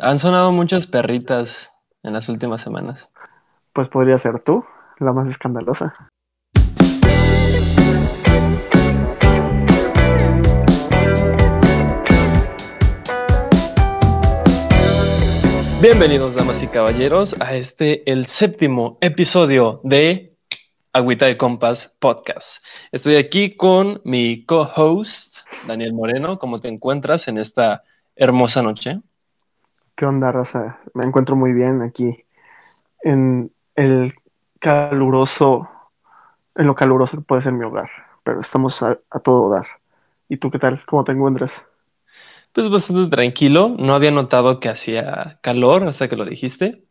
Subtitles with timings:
[0.00, 1.72] Han sonado muchas perritas
[2.04, 3.10] en las últimas semanas.
[3.72, 4.64] Pues podría ser tú,
[5.00, 5.92] la más escandalosa.
[15.82, 20.36] Bienvenidos, damas y caballeros, a este, el séptimo episodio de
[20.92, 22.64] Agüita de Compas Podcast.
[22.92, 26.38] Estoy aquí con mi co-host, Daniel Moreno.
[26.38, 27.82] ¿Cómo te encuentras en esta
[28.14, 29.00] hermosa noche?
[29.98, 30.78] ¿Qué onda, raza?
[30.94, 32.24] Me encuentro muy bien aquí
[33.02, 34.14] en el
[34.60, 35.68] caluroso,
[36.56, 37.90] en lo caluroso que puede ser mi hogar,
[38.24, 39.66] pero estamos a, a todo dar.
[40.28, 40.84] ¿Y tú qué tal?
[40.86, 41.66] ¿Cómo te encuentras?
[42.52, 43.74] Pues bastante tranquilo.
[43.78, 46.84] No había notado que hacía calor hasta que lo dijiste,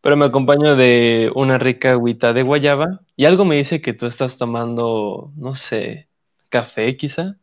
[0.00, 4.06] pero me acompaño de una rica agüita de guayaba y algo me dice que tú
[4.06, 6.08] estás tomando, no sé,
[6.50, 7.36] café quizá.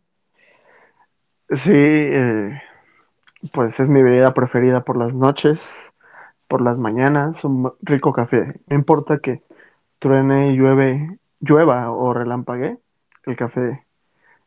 [1.56, 2.62] Sí, eh,
[3.54, 5.94] pues es mi bebida preferida por las noches,
[6.48, 8.60] por las mañanas, un rico café.
[8.68, 9.42] No importa que
[10.00, 12.78] truene, llueve, llueva o relampague,
[13.26, 13.86] el café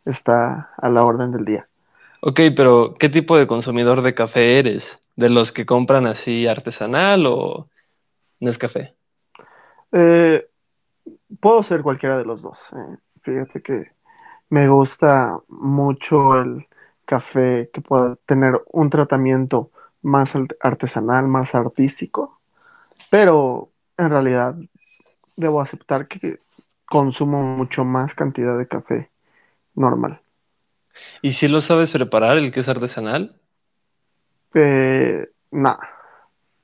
[0.04, 1.68] está a la orden del día.
[2.20, 5.00] Ok, pero ¿qué tipo de consumidor de café eres?
[5.16, 7.68] ¿De los que compran así artesanal o
[8.40, 8.94] Nescafé?
[9.92, 10.46] Eh,
[11.40, 12.72] puedo ser cualquiera de los dos.
[12.72, 12.96] eh.
[13.22, 13.92] Fíjate que
[14.50, 16.66] me gusta mucho el
[17.04, 19.70] café que pueda tener un tratamiento
[20.02, 22.40] más al- artesanal, más artístico,
[23.10, 24.56] pero en realidad
[25.36, 26.38] debo aceptar que
[26.86, 29.10] consumo mucho más cantidad de café
[29.74, 30.20] normal.
[31.22, 33.36] ¿Y si lo sabes preparar, el que es artesanal?
[34.54, 35.76] Eh, nah,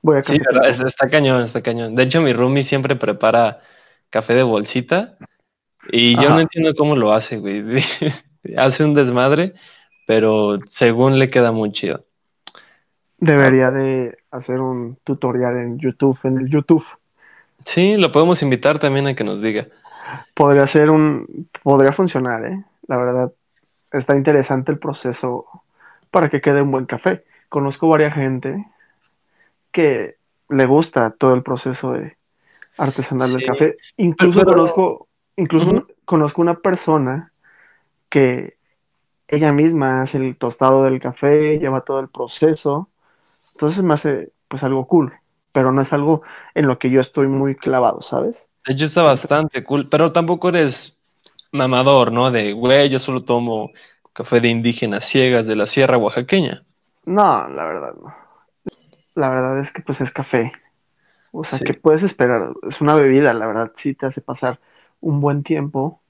[0.01, 0.37] voy a Sí.
[0.85, 1.95] Está cañón, está cañón.
[1.95, 3.61] De hecho, mi roomie siempre prepara
[4.09, 5.17] café de bolsita
[5.91, 7.63] y yo no entiendo cómo lo hace, güey.
[8.57, 9.53] Hace un desmadre,
[10.11, 12.03] pero según le queda muy chido.
[13.17, 16.83] Debería de hacer un tutorial en YouTube, en el YouTube.
[17.63, 19.67] Sí, lo podemos invitar también a que nos diga.
[20.33, 22.61] Podría ser un, podría funcionar, ¿eh?
[22.87, 23.31] La verdad,
[23.93, 25.45] está interesante el proceso
[26.09, 27.23] para que quede un buen café.
[27.47, 28.65] Conozco varias gente
[29.71, 30.15] que
[30.49, 32.17] le gusta todo el proceso de
[32.77, 33.77] artesanal del café.
[33.95, 37.31] Incluso pero- conozco, incluso conozco una persona
[38.09, 38.59] que
[39.31, 42.89] ella misma hace el tostado del café, lleva todo el proceso.
[43.53, 45.13] Entonces me hace pues algo cool,
[45.53, 46.23] pero no es algo
[46.55, 48.47] en lo que yo estoy muy clavado, ¿sabes?
[48.65, 50.97] De hecho, está bastante cool, pero tampoco eres
[51.51, 52.31] mamador, ¿no?
[52.31, 53.71] De, güey, yo solo tomo
[54.13, 56.65] café de indígenas ciegas de la sierra oaxaqueña.
[57.05, 58.13] no, la verdad no.
[59.15, 60.51] La verdad es que pues es café.
[61.31, 61.65] O sea, Sí.
[61.65, 62.53] ¿qué puedes esperar?
[62.69, 64.59] Es una bebida, la verdad, sí te hace pasar
[65.01, 66.01] un buen tiempo,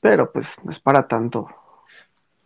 [0.00, 1.48] pero pues no es para tanto.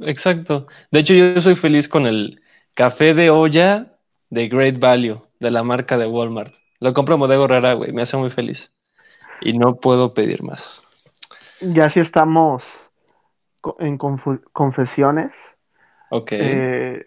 [0.01, 0.67] Exacto.
[0.91, 2.41] De hecho, yo soy feliz con el
[2.75, 3.99] café de olla
[4.31, 6.55] de Great Value, de la marca de Walmart.
[6.81, 8.73] Lo compro en Bodega Herrera, güey, me hace muy feliz.
[9.41, 10.83] Y no puedo pedir más.
[11.61, 12.65] Ya si estamos
[13.79, 13.99] en
[14.53, 15.33] confesiones,
[16.11, 16.33] Ok.
[16.39, 17.05] eh,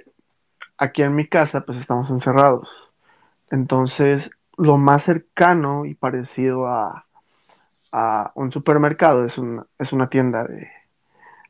[0.77, 2.69] aquí en mi casa pues estamos encerrados.
[3.51, 7.07] Entonces, lo más cercano y parecido a,
[7.91, 10.69] a un supermercado es una, es una tienda de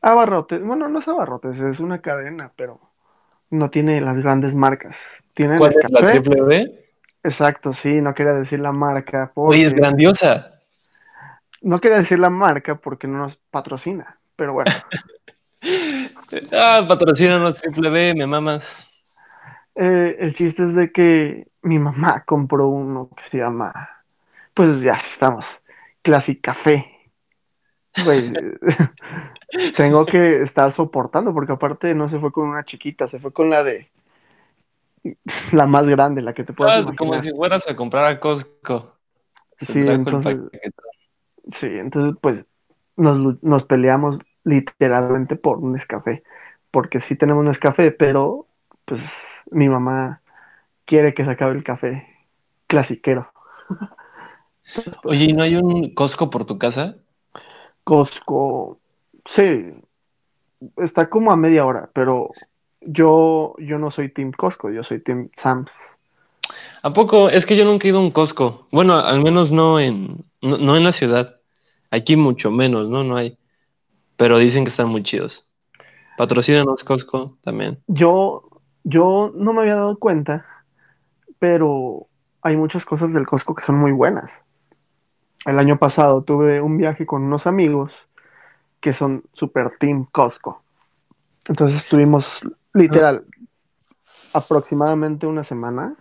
[0.01, 0.63] abarrotes.
[0.63, 2.79] Bueno, no es abarrotes, es una cadena, pero
[3.51, 4.97] no tiene las grandes marcas.
[5.35, 6.85] Tiene ¿Cuál es la triple B?
[7.23, 10.51] exacto, sí, no quería decir la marca Oye, es porque grandiosa.
[11.61, 14.71] no quería decir la marca porque no nos patrocina, pero bueno,
[16.51, 18.65] Ah, patrocínanos triple B, me mamas.
[19.75, 23.89] eh, el chiste es de que mi mamá compró uno que se llama,
[24.53, 25.45] pues ya estamos,
[26.03, 26.90] Classic Café.
[27.97, 28.31] Güey,
[29.75, 33.49] tengo que estar soportando porque aparte no se fue con una chiquita, se fue con
[33.49, 33.89] la de
[35.53, 37.23] la más grande, la que te puedas Ah, como imaginar.
[37.23, 38.97] si fueras a comprar a Costco.
[39.59, 40.37] Se Sí, entonces,
[41.53, 42.45] sí, entonces pues
[42.95, 46.23] nos, nos peleamos literalmente por un Nescafé,
[46.71, 48.47] porque sí tenemos Nescafé, pero
[48.85, 49.01] pues
[49.51, 50.21] mi mamá
[50.85, 52.07] quiere que se acabe el café
[52.67, 53.31] clasiquero.
[55.03, 56.97] Pues Oye, ¿y no hay un Costco por tu casa?
[57.83, 58.79] Costco,
[59.25, 59.73] sí,
[60.77, 62.31] está como a media hora, pero
[62.81, 65.71] yo, yo no soy Team Costco, yo soy Team Sam's.
[66.83, 67.29] ¿A poco?
[67.29, 68.67] Es que yo nunca he ido a un Costco.
[68.71, 71.37] Bueno, al menos no en, no, no en la ciudad.
[71.91, 73.03] Aquí mucho menos, ¿no?
[73.03, 73.37] No hay.
[74.17, 75.45] Pero dicen que están muy chidos.
[76.17, 77.79] Patrocínanos Costco también.
[77.87, 78.43] Yo,
[78.83, 80.45] yo no me había dado cuenta,
[81.39, 82.07] pero
[82.41, 84.31] hay muchas cosas del Costco que son muy buenas.
[85.45, 88.07] El año pasado tuve un viaje con unos amigos
[88.81, 90.63] que son super Team Costco.
[91.47, 92.43] Entonces estuvimos
[92.73, 93.25] literal
[94.33, 95.95] aproximadamente una semana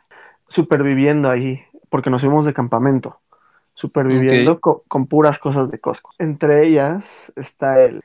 [0.48, 3.20] superviviendo ahí, porque nos fuimos de campamento,
[3.74, 6.10] superviviendo co- con puras cosas de Costco.
[6.18, 8.02] Entre ellas está el,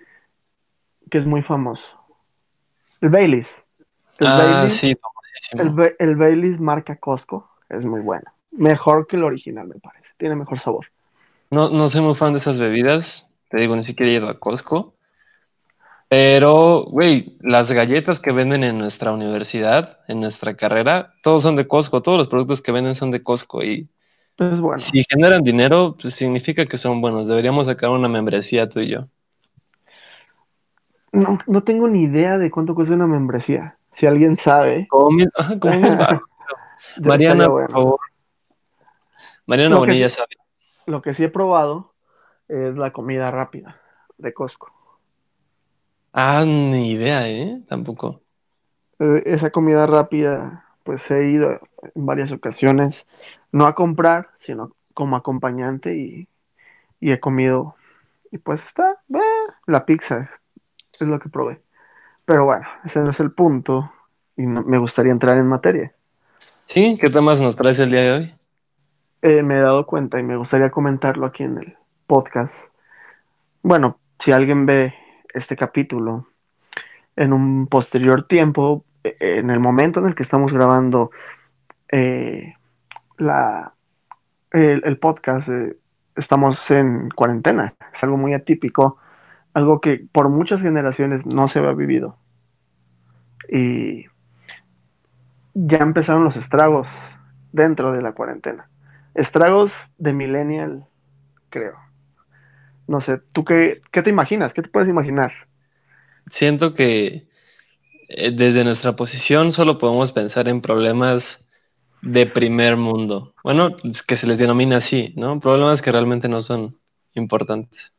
[1.10, 1.98] que es muy famoso,
[3.02, 3.48] el Baileys.
[4.18, 4.98] El Ah, sí, Baileys,
[5.58, 5.76] el, famosísimo.
[5.76, 8.32] Ba- el Baileys marca Costco, es muy bueno.
[8.52, 10.10] Mejor que el original, me parece.
[10.18, 10.88] Tiene mejor sabor.
[11.56, 13.26] No, no soy muy fan de esas bebidas.
[13.50, 14.94] Te digo, ni siquiera he ido a Costco.
[16.10, 21.66] Pero, güey, las galletas que venden en nuestra universidad, en nuestra carrera, todos son de
[21.66, 22.02] Costco.
[22.02, 23.64] Todos los productos que venden son de Costco.
[23.64, 23.88] Y
[24.38, 24.80] Es bueno.
[24.80, 27.26] si generan dinero, pues significa que son buenos.
[27.26, 29.08] Deberíamos sacar una membresía tú y yo.
[31.14, 33.78] No, no tengo ni idea de cuánto cuesta una membresía.
[33.94, 36.22] Si alguien sabe, Como mil, ajá, como mil baros.
[36.98, 38.00] ya Mariana, por favor.
[39.46, 40.36] Mariana que, Bonilla sí, sabe.
[40.88, 41.94] Lo que sí he probado
[42.48, 43.82] es la comida rápida
[44.18, 44.74] de Costco.
[46.14, 47.62] Ah, ni idea, ¿eh?
[47.68, 48.24] Tampoco.
[49.00, 51.60] Eh, esa comida rápida, pues he ido
[51.96, 53.08] en varias ocasiones,
[53.52, 56.28] no a comprar, sino como acompañante y,
[57.00, 57.76] y he comido.
[58.32, 59.20] Y pues está, eh,
[59.68, 60.30] la pizza
[61.00, 61.62] es lo que probé.
[62.26, 63.92] Pero bueno, ese no es el punto
[64.38, 65.94] y no- me gustaría entrar en materia.
[66.68, 66.98] ¿Sí?
[67.02, 68.34] ¿Qué temas nos traes el día de hoy?
[69.28, 71.76] Eh, me he dado cuenta y me gustaría comentarlo aquí en el
[72.06, 72.54] podcast.
[73.64, 74.94] Bueno, si alguien ve
[75.34, 76.28] este capítulo
[77.16, 81.10] en un posterior tiempo, eh, en el momento en el que estamos grabando
[81.92, 82.54] eh,
[83.18, 83.74] la,
[84.52, 85.50] el, podcast,
[86.16, 87.74] estamos en cuarentena.
[87.96, 89.00] Es algo muy atípico,
[89.56, 92.20] algo que por muchas generaciones no se había vivido.
[93.50, 94.06] Y
[95.56, 96.88] ya empezaron los estragos
[97.52, 98.70] dentro de la cuarentena.
[99.16, 100.86] Estragos de millennial,
[101.50, 101.76] creo.
[102.88, 104.54] No sé, ¿tú qué, qué te imaginas?
[104.54, 105.32] ¿Qué te puedes imaginar?
[106.30, 107.28] Siento que
[108.10, 111.48] eh, desde nuestra posición solo podemos pensar en problemas
[112.02, 113.34] de primer mundo.
[113.44, 115.40] Bueno, es que se les denomina así, ¿no?
[115.40, 116.78] Problemas que realmente no son
[117.14, 117.94] importantes.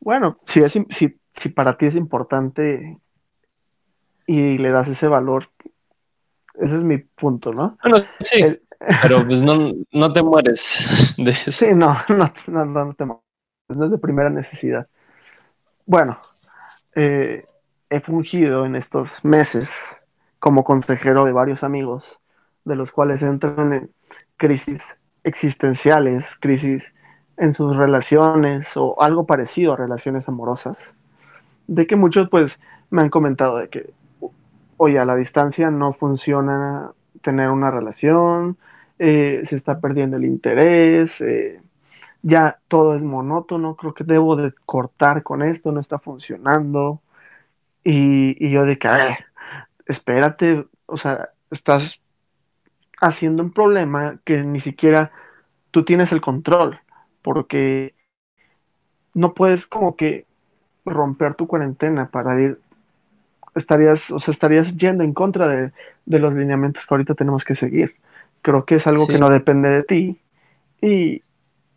[0.00, 2.98] Bueno, si, es, si, si para ti es importante
[4.26, 5.50] y le das ese valor,
[6.54, 7.78] ese es mi punto, ¿no?
[7.82, 8.62] Bueno, sí, El-
[9.02, 10.62] pero pues no, no te mueres
[11.16, 11.50] de eso.
[11.50, 13.22] sí, no, no, no, no, te mo-
[13.68, 14.88] no es de primera necesidad.
[15.86, 16.18] Bueno,
[16.96, 17.46] eh,
[17.90, 20.00] he fungido en estos meses
[20.40, 22.20] como consejero de varios amigos,
[22.64, 23.90] de los cuales entran en
[24.38, 26.92] crisis existenciales, crisis
[27.38, 30.78] en sus relaciones o algo parecido a relaciones amorosas,
[31.66, 32.60] de que muchos pues
[32.90, 33.92] me han comentado de que,
[34.76, 36.92] oye, a la distancia no funciona
[37.22, 38.56] tener una relación,
[39.02, 41.62] eh, se está perdiendo el interés, eh,
[42.22, 47.00] ya todo es monótono, creo que debo de cortar con esto, no está funcionando.
[47.82, 48.88] Y, y yo de que,
[49.86, 52.02] espérate, o sea, estás
[53.00, 55.12] haciendo un problema que ni siquiera
[55.70, 56.78] tú tienes el control,
[57.22, 57.94] porque
[59.14, 60.26] no puedes como que
[60.84, 62.60] romper tu cuarentena para ir,
[63.54, 65.72] estarías, o sea, estarías yendo en contra de,
[66.04, 67.96] de los lineamientos que ahorita tenemos que seguir.
[68.42, 69.12] Creo que es algo Sí.
[69.12, 70.20] que no depende de ti.
[70.80, 71.22] Y,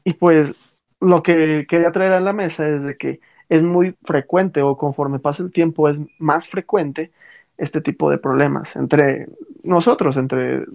[0.04, 0.54] y pues
[1.00, 3.19] lo que quería traer a la mesa es de que
[3.50, 7.12] es muy frecuente o conforme pasa el tiempo es más frecuente
[7.57, 9.27] este tipo de problemas entre
[9.63, 10.65] nosotros, entre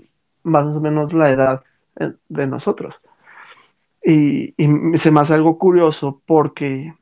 [0.43, 1.65] más o menos la edad
[1.99, 2.95] eh, de nosotros.
[4.05, 6.95] Y, y se me hace algo curioso porque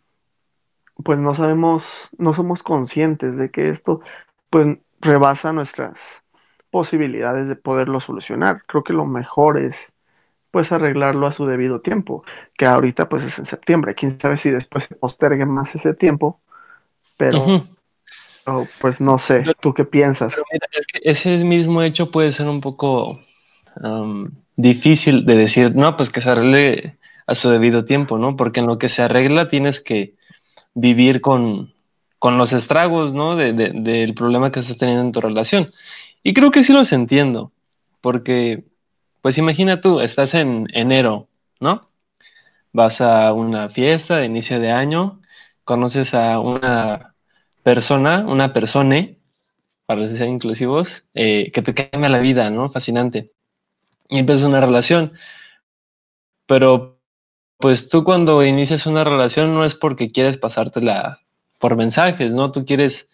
[1.04, 1.84] pues no sabemos,
[2.16, 4.00] no somos conscientes de que esto
[4.50, 5.94] pues rebasa nuestras
[6.76, 8.62] posibilidades de poderlo solucionar.
[8.66, 9.74] Creo que lo mejor es
[10.50, 12.22] pues arreglarlo a su debido tiempo,
[12.58, 16.38] que ahorita pues es en septiembre, quién sabe si después se postergue más ese tiempo,
[17.16, 17.40] pero,
[18.44, 20.32] pero, pues no sé, Pero- ¿tú qué piensas?
[20.52, 23.20] Mira, es que ese mismo hecho puede ser un poco
[23.82, 28.36] um, difícil de decir, no, pues que se arregle a su debido tiempo, ¿no?
[28.36, 30.14] Porque en lo que se arregla tienes que
[30.74, 31.72] vivir con,
[32.18, 33.34] con los estragos, ¿no?
[33.36, 35.72] De, de- del problema que estás teniendo en tu relación.
[36.26, 37.52] Y creo que sí los entiendo,
[38.00, 38.64] porque,
[39.22, 41.28] pues imagina tú, estás en enero,
[41.60, 41.88] ¿no?
[42.72, 45.20] Vas a una fiesta de inicio de año,
[45.62, 47.14] conoces a una
[47.62, 49.20] persona, una persone,
[49.86, 52.70] para ser inclusivos, eh, que te cambia la vida, ¿no?
[52.70, 53.30] Fascinante.
[54.08, 55.12] Y empiezas una relación.
[56.46, 56.98] Pero,
[57.58, 61.20] pues tú cuando inicias una relación no es porque quieres pasártela
[61.60, 62.50] por mensajes, ¿no?
[62.50, 63.08] Tú quieres,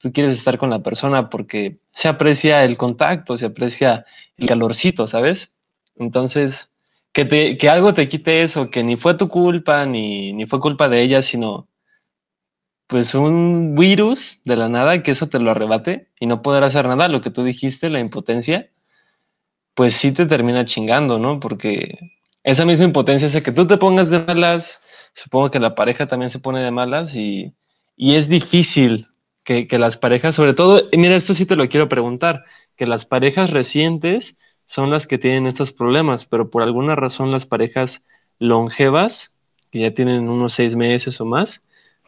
[0.00, 4.06] tú quieres estar con la persona porque se aprecia el contacto, se aprecia
[4.38, 5.52] el calorcito, ¿sabes?
[5.96, 6.70] Entonces,
[7.12, 10.58] que, te, que algo te quite eso, que ni fue tu culpa, ni, ni fue
[10.58, 11.68] culpa de ella, sino
[12.86, 16.88] pues un virus de la nada, que eso te lo arrebate y no poder hacer
[16.88, 18.70] nada, lo que tú dijiste, la impotencia,
[19.74, 21.40] pues sí te termina chingando, ¿no?
[21.40, 21.98] Porque
[22.42, 24.80] esa misma impotencia hace que tú te pongas de malas,
[25.12, 27.52] supongo que la pareja también se pone de malas y,
[27.96, 29.09] y es difícil
[29.68, 32.44] que, las parejas, sobre todo, mira, esto sí te lo quiero preguntar,
[32.76, 37.46] que las parejas recientes son las que tienen estos problemas, pero por alguna razón las
[37.46, 38.02] parejas
[38.38, 39.36] longevas,
[39.72, 41.64] que ya tienen unos seis meses o más,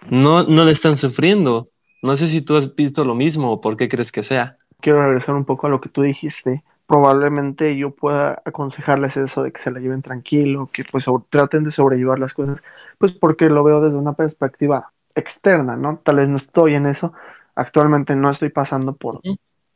[0.08, 1.68] no, no le están sufriendo.
[2.00, 4.56] No sé si tú has visto lo mismo o por qué crees que sea.
[4.80, 6.62] Quiero regresar un poco a lo que tú dijiste.
[6.86, 11.72] Probablemente yo pueda aconsejarles eso de que se la lleven tranquilo, que pues traten de
[11.72, 12.58] sobrellevar las cosas,
[12.98, 16.00] pues porque lo veo desde una perspectiva externa, ¿no?
[16.04, 17.12] Tal vez no estoy en eso.
[17.54, 19.20] Actualmente no estoy pasando por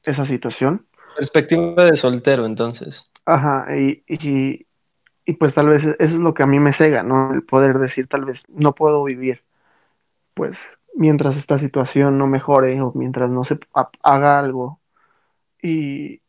[0.02, 0.86] esa situación.
[1.16, 3.04] Perspectiva de soltero, entonces.
[3.24, 4.66] Ajá, y, y,
[5.24, 7.32] y pues tal vez eso es lo que a mí me cega, ¿no?
[7.32, 9.42] El poder decir, tal vez no puedo vivir,
[10.34, 10.58] pues
[10.94, 13.58] mientras esta situación no mejore o mientras no se
[14.02, 14.80] haga algo.
[15.62, 16.20] Y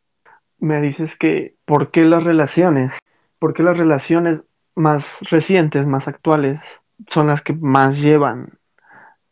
[0.58, 2.98] me dices que, ¿por qué las relaciones?
[3.38, 4.40] ¿Por qué las relaciones
[4.74, 6.60] más recientes, más actuales,
[7.08, 8.58] son las que más llevan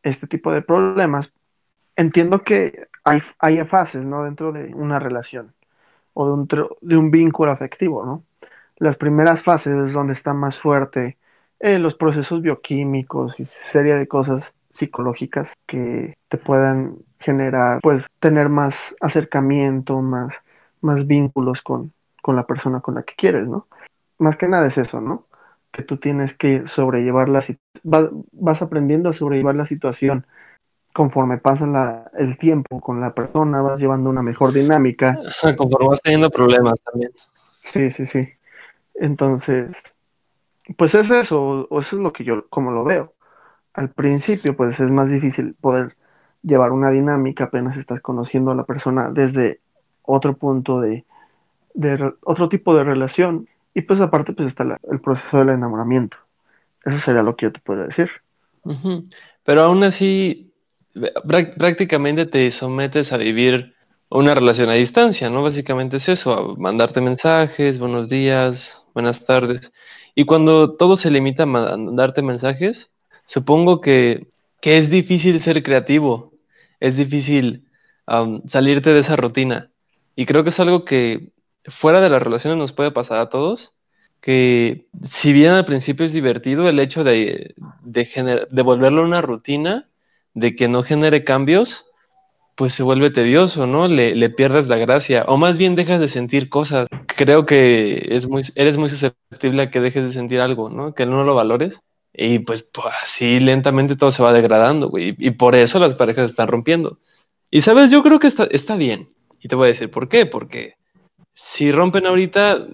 [0.03, 1.33] este tipo de problemas?
[1.97, 4.25] Entiendo que hay, fases, ¿no?
[4.25, 5.55] Dentro de una relación
[6.15, 6.49] o de un,
[6.81, 8.25] de un vínculo afectivo, ¿no?
[8.77, 11.17] Las primeras fases es donde está más fuerte
[11.61, 18.51] eh, los procesos bioquímicos y serie de cosas psicológicas que te puedan generar, pues, tener
[18.51, 20.43] más acercamiento, más,
[20.83, 23.67] más vínculos con, con la persona con la que quieres, ¿no?
[24.19, 25.27] Más que nada es eso, ¿no?
[25.73, 27.43] Que tú tienes que sobrellevar la
[27.85, 30.27] vas, vas aprendiendo a sobrellevar la situación
[30.97, 35.19] conforme pasa la, el tiempo con la persona, vas llevando una mejor dinámica.
[35.59, 37.11] Conforme vas teniendo problemas también.
[37.61, 38.27] Sí, sí, sí.
[38.95, 39.77] Entonces,
[40.79, 43.13] pues es eso, o eso es lo que yo como lo veo.
[43.75, 45.97] Al principio, pues es más difícil poder
[46.43, 49.61] llevar una dinámica, apenas estás conociendo a la persona desde
[50.01, 51.05] otro punto de,
[51.75, 53.47] de otro tipo de relación.
[53.75, 56.17] Y pues aparte, pues está la, el proceso del enamoramiento.
[56.87, 58.09] Eso sería lo que yo te puedo decir.
[58.63, 59.15] Uh -huh.
[59.45, 60.55] Pero aún así,
[61.59, 63.75] prácticamente te sometes a vivir
[64.09, 65.43] una relación a distancia, ¿no?
[65.43, 69.73] Básicamente es eso, mandarte mensajes, buenos días, buenas tardes.
[70.15, 72.91] Y cuando todo se limita a mandarte mensajes,
[73.27, 74.29] supongo que,
[74.61, 76.33] que es difícil ser creativo,
[76.81, 77.65] es difícil
[78.47, 79.71] salirte de esa rutina.
[80.15, 81.33] Y creo que es algo que
[81.65, 83.75] fuera de las relaciones nos puede pasar a todos,
[84.21, 89.89] que si bien al principio es divertido el hecho de, de, de volverlo una rutina,
[90.37, 91.87] de que no genere cambios,
[92.57, 93.89] pues se vuelve tedioso, ¿no?
[93.89, 96.89] Le, le, pierdes la gracia, o más bien dejas de sentir cosas.
[97.07, 100.95] Creo que es muy, eres muy susceptible a que dejes de sentir algo, ¿no?
[100.95, 101.81] Que no lo valores.
[102.13, 105.15] Y pues, pues así lentamente todo se va degradando, güey.
[105.19, 106.99] Y por eso las parejas están rompiendo.
[107.51, 109.09] Y sabes, yo creo que está, está bien.
[109.41, 110.27] Y te voy a decir por qué.
[110.27, 110.77] Porque
[111.33, 112.67] si rompen ahorita,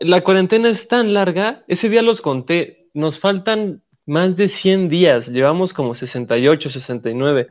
[0.00, 5.28] la cuarentena es tan larga, ese día los conté, nos faltan más de 100 días,
[5.28, 7.48] llevamos como 68, 69.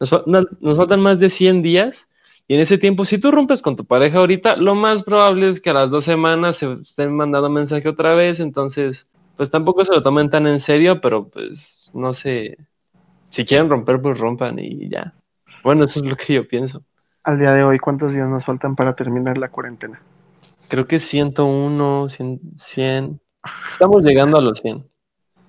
[0.00, 0.26] Nos,
[0.60, 2.08] nos, faltan más de 100 días
[2.48, 5.60] y en ese tiempo, si tú rompes con tu pareja ahorita, lo más probable es
[5.60, 9.92] que a las dos semanas se estén mandando mensaje otra vez, entonces, pues tampoco se
[9.92, 12.58] lo tomen tan en serio, pero pues no sé,
[13.28, 15.14] si quieren romper, pues rompan y ya.
[15.62, 16.84] Bueno, eso es lo que yo pienso.
[17.24, 20.02] Al día de hoy, ¿cuántos días nos faltan para terminar la cuarentena?
[20.68, 23.20] Creo que 101, 100, 100.
[23.70, 24.91] Estamos llegando a los 100.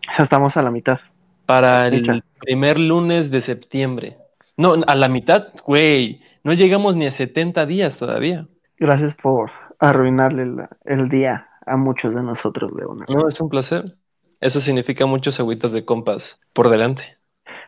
[0.09, 0.99] O sea, estamos a la mitad.
[1.45, 4.17] Para el primer lunes de septiembre.
[4.57, 6.21] No, a la mitad, güey.
[6.43, 8.47] No llegamos ni a 70 días todavía.
[8.77, 13.13] Gracias por arruinarle el, el día a muchos de nosotros, Leonardo.
[13.13, 13.95] No, es un placer.
[14.39, 17.17] Eso significa muchos agüitas de compas por delante.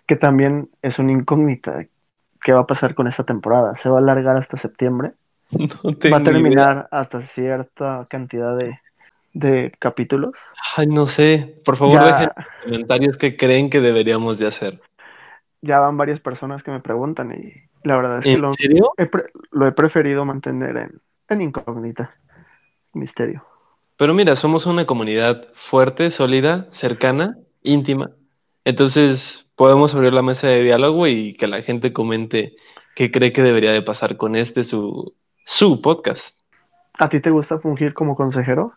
[0.08, 1.86] Que también es una incógnita.
[2.44, 3.76] ¿Qué va a pasar con esta temporada?
[3.76, 5.14] ¿Se va a alargar hasta septiembre?
[5.52, 8.80] No ¿Va a terminar hasta cierta cantidad de,
[9.36, 10.32] de capítulos?
[10.76, 11.62] Ay, no sé.
[11.64, 12.06] Por favor, ya...
[12.06, 12.30] dejen
[12.64, 14.82] comentarios qué creen que deberíamos de hacer
[15.66, 18.52] ya van varias personas que me preguntan y la verdad es que ¿En lo,
[18.98, 19.10] he,
[19.52, 22.16] lo he preferido mantener en, en, incógnita,
[22.94, 23.44] misterio.
[23.98, 28.12] Pero mira, somos una comunidad fuerte, sólida, cercana, íntima.
[28.64, 32.56] Entonces podemos abrir la mesa de diálogo y que la gente comente
[32.96, 35.14] qué cree que debería de pasar con este su,
[35.46, 36.36] su podcast.
[36.98, 38.74] ¿A ti te gusta fungir como consejero?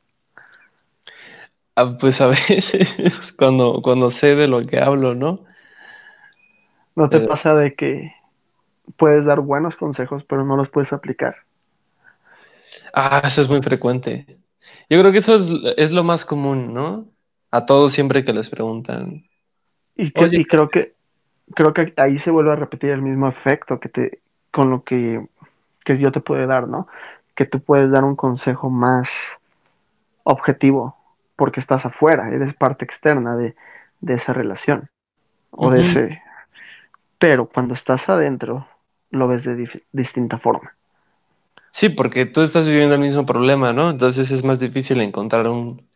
[1.79, 5.45] Ah, pues a veces, cuando, cuando sé de lo que hablo, ¿no?
[6.97, 8.13] ¿No te eh, pasa de que
[8.97, 11.37] puedes dar buenos consejos, pero no los puedes aplicar?
[12.93, 14.27] Ah, eso es muy frecuente.
[14.91, 17.07] Yo creo que eso es, es lo más común, ¿no?
[17.53, 19.25] A todos siempre que les preguntan.
[19.95, 20.95] Y, que, y, creo que
[21.55, 24.19] creo que ahí se vuelve a repetir el mismo efecto que te
[24.51, 25.25] con lo que,
[25.85, 26.89] que yo te puedo dar, ¿no?
[27.37, 29.09] que tú puedes dar un consejo más
[30.25, 30.98] objetivo
[31.39, 33.55] porque estás afuera, eres parte externa de,
[34.01, 34.91] de esa relación
[35.51, 36.23] o de ese...
[37.17, 38.67] Pero cuando estás adentro,
[39.11, 40.75] lo ves de distinta forma.
[41.71, 43.91] Sí, porque tú estás viviendo el mismo problema, ¿no?
[43.91, 45.87] Entonces es más difícil encontrar un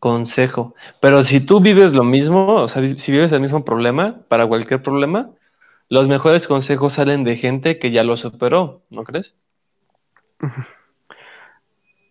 [0.00, 0.74] consejo.
[1.00, 4.82] Pero si tú vives lo mismo, o sea, si vives el mismo problema, para cualquier
[4.82, 5.30] problema,
[5.88, 9.36] los mejores consejos salen de gente que ya lo superó, ¿no crees?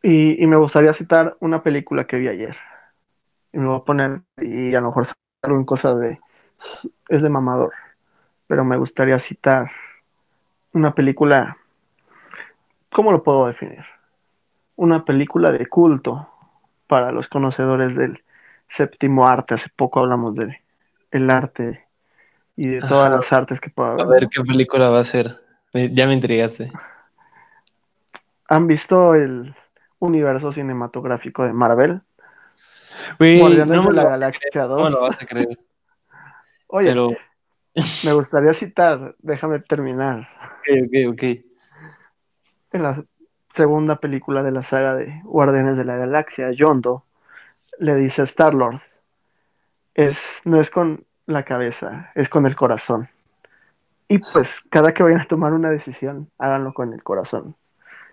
[0.02, 2.56] Y, y me gustaría citar una película que vi ayer.
[3.52, 5.06] Y me voy a poner, y a lo mejor
[5.42, 6.20] salgo en cosas de...
[7.10, 7.74] Es de mamador.
[8.48, 9.72] Pero me gustaría citar
[10.74, 11.58] una película...
[12.92, 13.86] ¿Cómo lo puedo definir?
[14.76, 16.30] Una película de culto
[16.88, 18.24] para los conocedores del
[18.68, 19.54] séptimo arte.
[19.56, 20.62] Hace poco hablamos de
[21.12, 21.86] el arte
[22.56, 23.16] y de todas Ajá.
[23.18, 24.08] las artes que puede A haber.
[24.08, 24.30] ver ¿no?
[24.30, 25.40] qué película va a ser.
[25.74, 26.72] Ya me intrigaste.
[28.48, 29.56] ¿Han visto el
[30.00, 32.02] universo cinematográfico de Marvel?
[33.20, 34.92] Güey, Guardianes no me de la Galaxia creer, no me 2.
[34.92, 35.60] lo vas a creer.
[36.68, 37.20] Oye, Pero,
[38.04, 40.30] me gustaría citar, déjame terminar,
[40.60, 41.24] ok, ok, ok.
[42.72, 43.04] en la
[43.54, 47.06] segunda película de la saga de Guardianes de la Galaxia, Yondo
[47.80, 48.82] le dice a Star-Lord,
[49.96, 53.10] es, no es con la cabeza, es con el corazón.
[54.08, 57.56] Y pues cada que vayan a tomar una decisión, háganlo con el corazón.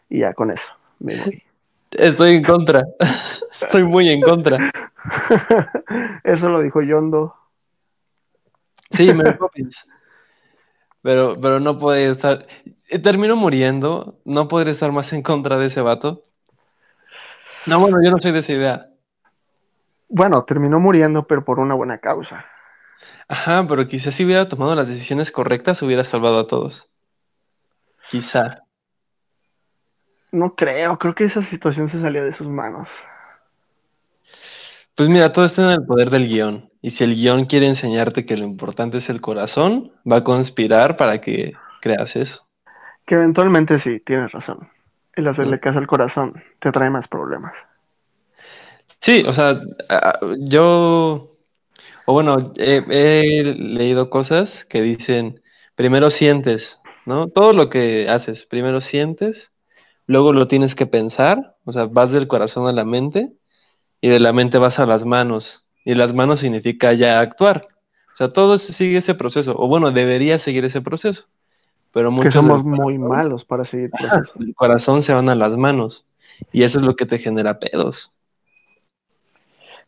[0.09, 1.46] Y ya con eso me voy.
[1.91, 2.85] Estoy en contra.
[3.61, 4.71] Estoy muy en contra.
[6.25, 7.35] eso lo dijo Yondo.
[8.91, 9.87] Sí, Mary Poppins.
[11.03, 12.47] Pero, pero no puede estar.
[12.89, 14.19] eh, Termino muriendo.
[14.25, 16.25] No podré estar más en contra de ese vato.
[17.67, 18.89] No, bueno, yo no soy de esa idea.
[20.09, 22.45] Bueno, terminó muriendo, pero por una buena causa.
[23.29, 26.89] Ajá, pero quizás si hubiera tomado las decisiones correctas, hubiera salvado a todos.
[28.11, 28.66] Quizá.
[30.33, 32.89] No creo, creo que esa situación se salió de sus manos.
[34.95, 36.71] Pues mira, todo está en el poder del guion.
[36.83, 40.97] Y si el guion quiere enseñarte que lo importante es el corazón, va a conspirar
[40.97, 42.47] para que creas eso.
[43.07, 44.69] Que eventualmente sí, tienes razón.
[45.15, 45.61] El hacerle Mm.
[45.61, 47.55] caso al corazón te trae más problemas.
[49.01, 49.61] Sí, o sea,
[50.41, 51.37] yo,
[52.07, 55.43] o bueno, he, he leído cosas que dicen,
[55.77, 57.29] primero sientes, ¿no?
[57.29, 59.53] Todo lo que haces, primero sientes,
[60.07, 63.33] luego lo tienes que pensar, o sea, vas del corazón a la mente
[64.01, 67.69] y de la mente vas a las manos, y las manos significa ya actuar.
[68.15, 71.27] O sea, todo sigue ese proceso, o bueno, debería seguir ese proceso,
[71.93, 74.39] pero Que muchos somos del muy malos para seguir procesos.
[74.39, 76.07] del corazón se van a las manos,
[76.53, 78.13] y eso es lo que te genera pedos.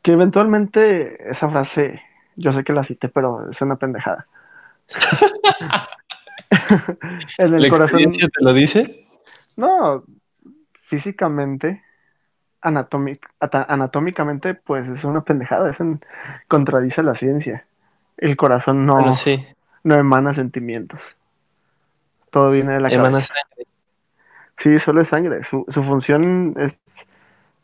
[0.02, 2.00] Que eventualmente esa frase,
[2.36, 4.26] yo sé que la cité, pero es una pendejada.
[7.38, 9.07] en el ¿La corazón, te lo dice?
[9.58, 10.04] No,
[10.88, 11.82] físicamente,
[12.62, 16.00] anatómicamente, pues es una pendejada, es un-
[16.48, 17.66] contradice la ciencia.
[18.16, 19.44] El corazón no, Bueno, sí,
[19.84, 21.16] no emana sentimientos.
[22.30, 23.34] Todo viene de la emana cabeza.
[23.34, 23.66] sangre.
[24.56, 25.44] Sí, solo es sangre.
[25.44, 26.80] Su, su función es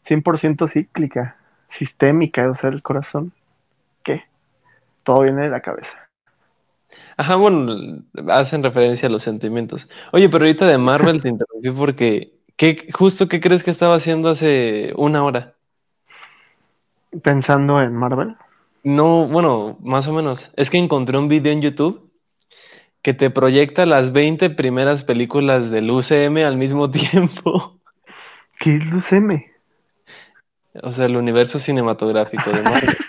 [0.02, 1.36] 100% cíclica,
[1.70, 3.32] sistémica, o sea, el corazón.
[4.02, 4.24] ¿Qué?
[5.02, 6.03] Todo viene de la cabeza.
[7.16, 9.88] Ajá, bueno, hacen referencia a los sentimientos.
[10.12, 14.30] Oye, pero ahorita de Marvel te interrumpí porque, ¿qué, justo qué crees que estaba haciendo
[14.30, 15.54] hace una hora?
[17.22, 18.36] Pensando en Marvel.
[18.82, 20.50] No, bueno, más o menos.
[20.56, 22.10] Es que encontré un video en YouTube
[23.02, 27.78] que te proyecta las 20 primeras películas del UCM al mismo tiempo.
[28.58, 29.50] ¿Qué es Luz M?
[30.82, 32.96] O sea, el universo cinematográfico de Marvel.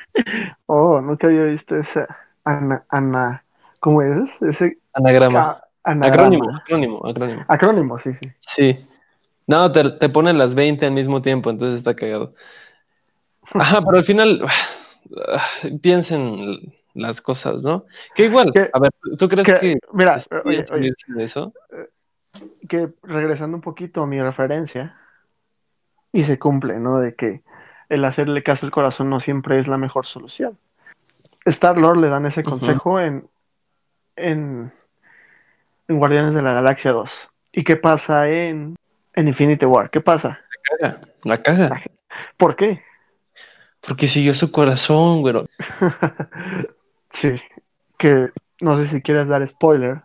[0.67, 2.07] Oh, nunca había visto esa.
[2.43, 3.44] Ana, ana,
[3.85, 4.41] ¿cómo es?
[4.41, 5.61] Ese Anagrama.
[5.83, 7.45] Acrónimo, acrónimo, acrónimo.
[7.47, 8.31] Acrónimo, sí, sí.
[8.55, 8.83] Sí.
[9.45, 12.33] No, te, te ponen las 20 al mismo tiempo, entonces está cagado.
[13.53, 14.43] Ajá, pero al final,
[15.83, 17.85] piensen las cosas, ¿no?
[18.15, 20.91] Que igual, Que- a ver, ¿tú crees que- que mira, oye, oye.
[21.19, 21.53] eso?
[22.67, 24.97] Que regresando un poquito a mi referencia,
[26.11, 26.97] y se cumple, ¿no?
[26.97, 27.43] De que
[27.89, 30.57] el hacerle caso al corazón no siempre es la mejor solución.
[31.45, 33.27] Star Lord le dan ese consejo en,
[34.15, 34.71] en,
[35.87, 37.29] en Guardianes de la Galaxia 2.
[37.51, 38.75] ¿Y qué pasa en,
[39.13, 39.89] en Infinity War?
[39.89, 40.39] ¿Qué pasa?
[40.79, 41.81] Caga, la caga.
[42.37, 42.81] ¿Por qué?
[43.85, 45.45] Porque siguió su corazón, güero.
[47.11, 47.33] sí,
[47.97, 48.29] que
[48.61, 50.01] no sé si quieres dar spoiler,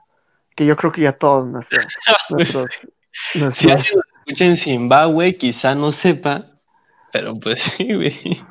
[0.54, 1.86] que yo creo que ya todos nuestros,
[2.30, 6.46] nuestros, Si nuestros- alguien lo escucha en Zimbabue, quizá no sepa,
[7.12, 8.42] pero pues sí, güey.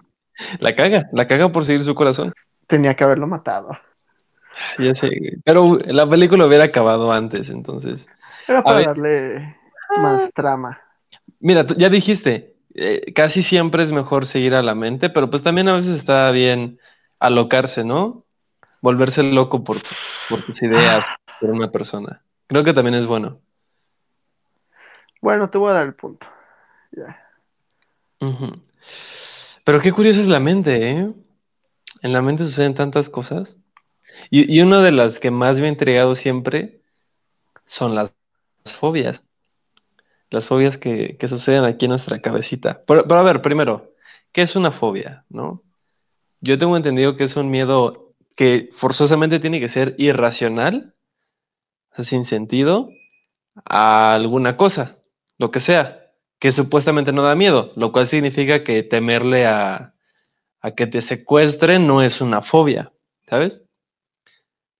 [0.59, 2.33] La caga, la caga por seguir su corazón.
[2.67, 3.77] tenía que haberlo matado.
[4.77, 5.39] Ya sé.
[5.43, 8.05] Pero la película hubiera acabado antes, entonces.
[8.47, 9.55] Era para darle
[9.97, 10.79] más trama.
[11.39, 15.43] Mira, tú ya dijiste, eh, casi siempre es mejor seguir a la mente, pero pues
[15.43, 16.79] también a veces está bien
[17.19, 18.25] alocarse, ¿no?
[18.81, 19.77] Volverse loco por,
[20.29, 21.05] por tus ideas,
[21.39, 22.21] por una persona.
[22.47, 23.39] Creo que también es bueno.
[25.21, 26.25] Bueno, te voy a dar el punto.
[26.91, 27.21] Ya.
[29.63, 31.13] Pero qué curioso es la mente, ¿eh?
[32.01, 33.57] En la mente suceden tantas cosas.
[34.29, 36.81] Y, una de las que más me ha intrigado siempre
[37.65, 38.11] son las
[38.65, 39.23] fobias.
[40.29, 42.83] Las fobias que, que suceden aquí en nuestra cabecita.
[42.85, 43.93] Pero, pero a ver, primero,
[44.31, 45.63] ¿qué es una fobia, no?
[46.41, 50.95] Yo tengo entendido que es un miedo que forzosamente tiene que ser irracional,
[51.91, 52.89] o sea, sin sentido,
[53.65, 54.99] a alguna cosa,
[55.37, 59.93] lo que sea, que supuestamente no da miedo, lo cual significa que temerle a,
[60.61, 62.93] a que te secuestren no es una fobia,
[63.27, 63.63] ¿sabes?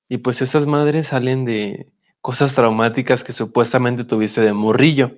[0.10, 1.91] Y pues esas madres salen de
[2.22, 5.12] cosas traumáticas que supuestamente tuviste de morrillo.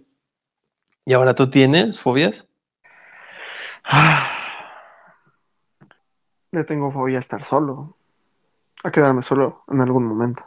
[1.06, 2.48] ¿Y ahora tú tienes fobias?
[6.52, 7.96] Le tengo fobia a estar solo,
[8.84, 10.44] a quedarme solo en algún momento.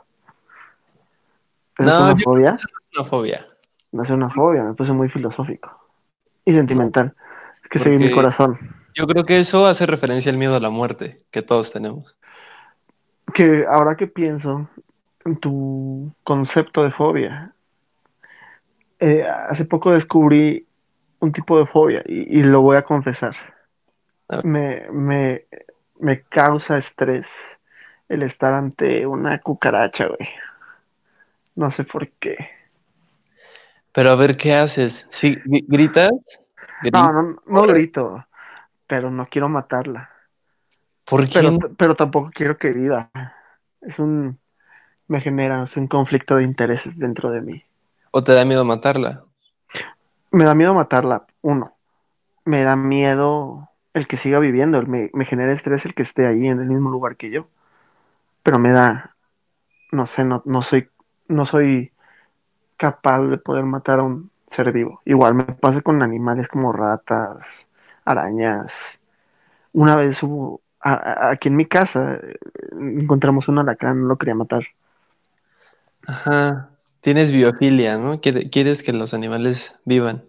[1.78, 2.50] ¿Esa es No, una yo fobia?
[2.56, 2.64] que es
[2.98, 3.46] una fobia,
[3.92, 5.80] No es una fobia, me puse muy filosófico
[6.44, 6.58] y ¿no?
[6.58, 7.14] sentimental.
[7.62, 8.58] Es que seguí mi corazón.
[8.94, 12.18] yo creo que eso hace referencia al miedo a la muerte que todos tenemos.
[13.34, 14.68] Que ahora que pienso
[15.26, 17.54] en tu concepto de fobia,
[19.00, 20.66] eh, hace poco descubrí
[21.20, 23.34] un tipo de fobia y, y lo voy a confesar.
[24.42, 25.46] Me, me,
[26.00, 27.26] me causa estrés
[28.08, 30.28] el estar ante una cucaracha, güey.
[31.56, 32.36] No sé por qué.
[33.92, 35.06] Pero a ver, ¿qué haces?
[35.10, 36.10] ¿Sí, gri- gritas?
[36.92, 37.12] No, ¿Gritas?
[37.12, 38.26] no, no grito,
[38.86, 40.10] pero no quiero matarla.
[41.06, 41.40] ¿Por qué
[41.78, 43.10] Pero, tampoco quiero que viva.
[43.80, 44.38] Es un,
[45.08, 47.64] me genera es un conflicto de intereses dentro de mí.
[48.16, 49.26] ¿O te da miedo matarla?
[50.30, 51.76] Me da miedo matarla, uno.
[52.44, 54.78] Me da miedo el que siga viviendo.
[54.78, 57.48] el- Me, me genera estrés el que esté ahí en el mismo lugar que yo.
[58.42, 59.16] Pero me da,
[59.92, 60.90] no sé, no, no soy,
[61.28, 61.92] no soy
[62.78, 65.02] capaz de poder matar a un ser vivo.
[65.06, 67.46] Igual me pasa con animales como ratas,
[68.04, 68.72] arañas.
[69.72, 72.18] Una vez hubo, a- a- aquí en mi casa,
[72.72, 74.62] encontramos un alacrán, no lo quería matar.
[76.06, 76.70] Ajá.
[77.00, 78.20] Tienes biofilia, ¿no?
[78.20, 80.24] Quiere- Quieres que los animales vivan.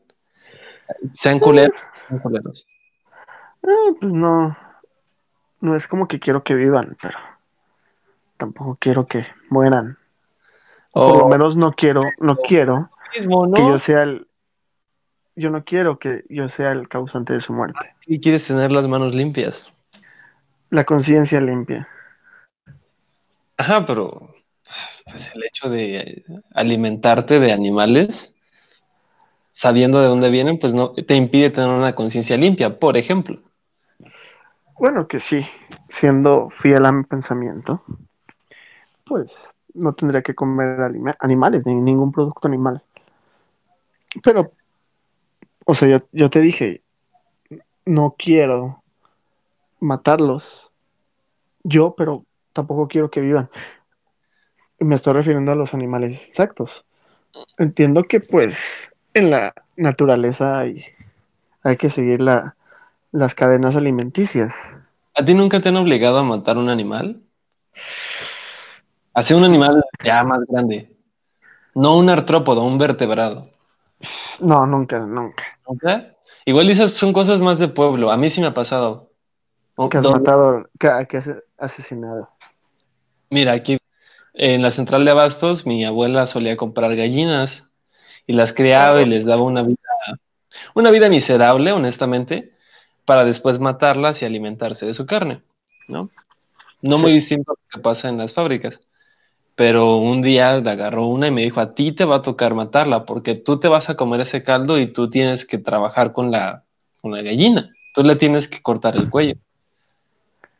[1.13, 1.75] Sean culeros,
[2.07, 2.65] sean culeros.
[3.63, 4.55] Eh, pues no,
[5.61, 7.17] no es como que quiero que vivan, pero
[8.37, 9.97] tampoco quiero que mueran.
[10.91, 14.27] O por lo O menos no quiero, no quiero mismo, que yo sea el,
[15.35, 17.79] yo no quiero que yo sea el causante de su muerte.
[18.05, 19.69] Y quieres tener las manos limpias.
[20.75, 21.87] La conciencia limpia.
[23.55, 24.35] Ajá, pero
[25.09, 28.33] pues el hecho de alimentarte de animales,
[29.53, 33.39] sabiendo de dónde vienen, pues no te impide tener una conciencia limpia, por ejemplo.
[34.77, 35.45] Bueno, que sí,
[35.87, 37.81] siendo fiel a mi pensamiento,
[39.05, 39.33] pues
[39.73, 42.81] no tendría que comer anima- animales, ni ningún producto animal.
[44.21, 44.51] Pero,
[45.65, 46.81] o sea, yo, yo te dije,
[47.85, 48.81] no quiero
[49.79, 50.64] matarlos
[51.65, 53.49] yo, pero tampoco quiero que vivan.
[54.79, 56.85] Me estoy refiriendo a los animales exactos.
[57.57, 60.83] Entiendo que pues en la naturaleza hay,
[61.63, 62.55] hay que seguir la,
[63.11, 64.53] las cadenas alimenticias.
[65.15, 67.21] ¿A ti nunca te han obligado a matar un animal?
[69.13, 70.95] Hacer un animal ya más grande.
[71.73, 73.49] No un artrópodo, un vertebrado.
[74.39, 75.43] No, nunca, nunca.
[75.67, 76.15] ¿Nunca?
[76.45, 78.11] Igual esas son cosas más de pueblo.
[78.11, 79.09] A mí sí me ha pasado.
[79.89, 82.29] Que has matado, que, que has asesinado.
[83.29, 83.77] mira, aquí
[84.33, 87.65] en la central de abastos, mi abuela solía comprar gallinas
[88.27, 89.79] y las criaba y les daba una vida,
[90.73, 92.53] una vida miserable, honestamente,
[93.05, 95.41] para después matarlas y alimentarse de su carne,
[95.87, 96.09] ¿no?
[96.81, 98.81] No muy distinto a lo que pasa en las fábricas.
[99.55, 102.53] Pero un día le agarró una y me dijo, a ti te va a tocar
[102.55, 106.29] matarla porque tú te vas a comer ese caldo y tú tienes que trabajar con
[106.29, 106.65] la,
[107.01, 107.73] con la gallina.
[107.93, 109.35] Tú le tienes que cortar el cuello.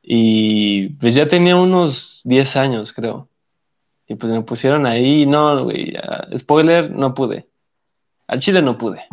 [0.08, 3.28] Y pues ya tenía unos 10 años, creo.
[4.08, 5.96] Y pues me pusieron ahí, no, güey,
[6.38, 7.48] spoiler, no pude.
[8.28, 9.04] Al chile no pude.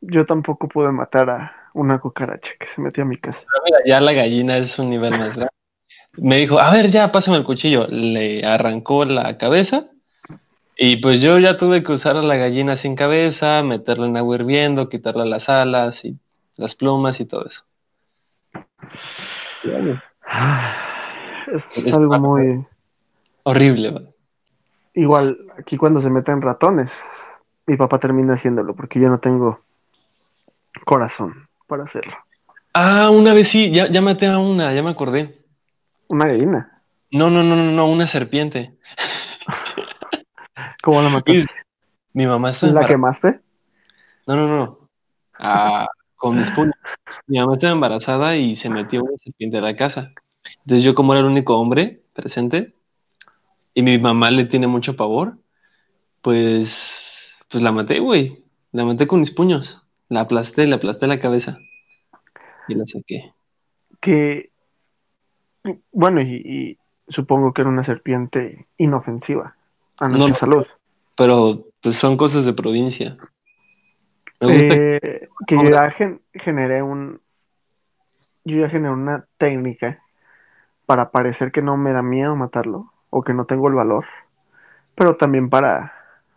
[0.00, 3.44] Yo tampoco pude matar a una cucaracha que se metió a mi casa.
[3.46, 5.52] Pero mira, ya la gallina es un nivel más grande.
[6.14, 7.86] Me dijo, a ver, ya, pásame el cuchillo.
[7.86, 9.86] Le arrancó la cabeza
[10.76, 14.34] y pues yo ya tuve que usar a la gallina sin cabeza, meterla en agua
[14.34, 16.18] hirviendo, quitarle las alas y
[16.56, 17.62] las plumas y todo eso.
[19.64, 20.00] Bueno,
[21.52, 22.64] Es, Es algo muy
[23.42, 24.14] horrible,
[24.94, 26.92] igual aquí cuando se meten ratones,
[27.66, 29.60] mi papá termina haciéndolo porque yo no tengo
[30.84, 32.16] corazón para hacerlo.
[32.72, 35.44] Ah, una vez sí, ya, ya maté a una, ya me acordé.
[36.08, 36.82] Una gallina.
[37.10, 38.76] No, no, no, no, no, una serpiente.
[40.82, 41.46] ¿Cómo la mataste?
[42.12, 42.94] Mi mamá está ¿La embarazada.
[42.94, 43.40] quemaste?
[44.26, 44.78] No, no, no.
[45.38, 46.74] Ah, con mis puños.
[47.30, 50.12] Mi mamá estaba embarazada y se metió una serpiente a la casa.
[50.64, 52.74] Entonces yo como era el único hombre presente
[53.72, 55.38] y mi mamá le tiene mucho pavor,
[56.22, 58.42] pues, pues la maté, güey.
[58.72, 59.80] La maté con mis puños.
[60.08, 61.60] La aplasté, le aplasté la cabeza
[62.66, 63.32] y la saqué.
[64.00, 64.50] Que,
[65.92, 66.78] bueno, y, y
[67.12, 69.54] supongo que era una serpiente inofensiva
[70.00, 70.34] a nuestra no.
[70.34, 70.66] salud.
[71.16, 73.16] Pero pues son cosas de provincia.
[74.46, 77.20] Eh, que yo ya gen- generé un,
[78.44, 80.02] yo ya generé una técnica
[80.86, 84.06] para parecer que no me da miedo matarlo o que no tengo el valor,
[84.96, 85.94] pero también para,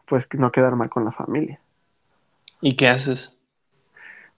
[0.08, 1.62] pues, no quedar mal con la familia.
[2.62, 3.32] ¿Y qué haces?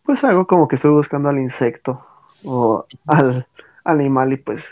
[0.03, 2.05] Pues hago como que estoy buscando al insecto
[2.43, 3.47] o al
[3.83, 4.63] animal y pues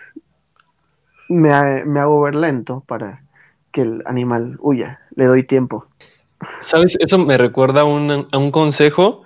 [1.30, 3.24] me, me hago ver lento para
[3.72, 5.00] que el animal huya.
[5.16, 5.88] Le doy tiempo.
[6.62, 6.96] ¿Sabes?
[7.00, 9.24] Eso me recuerda a un, a un consejo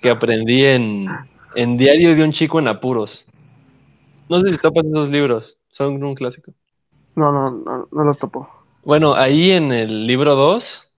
[0.00, 1.06] que aprendí en,
[1.54, 3.26] en Diario de un chico en apuros.
[4.28, 6.52] No sé si topas esos libros, son un clásico.
[7.16, 8.48] No, no, no, no lo topo.
[8.84, 10.90] Bueno, ahí en el libro 2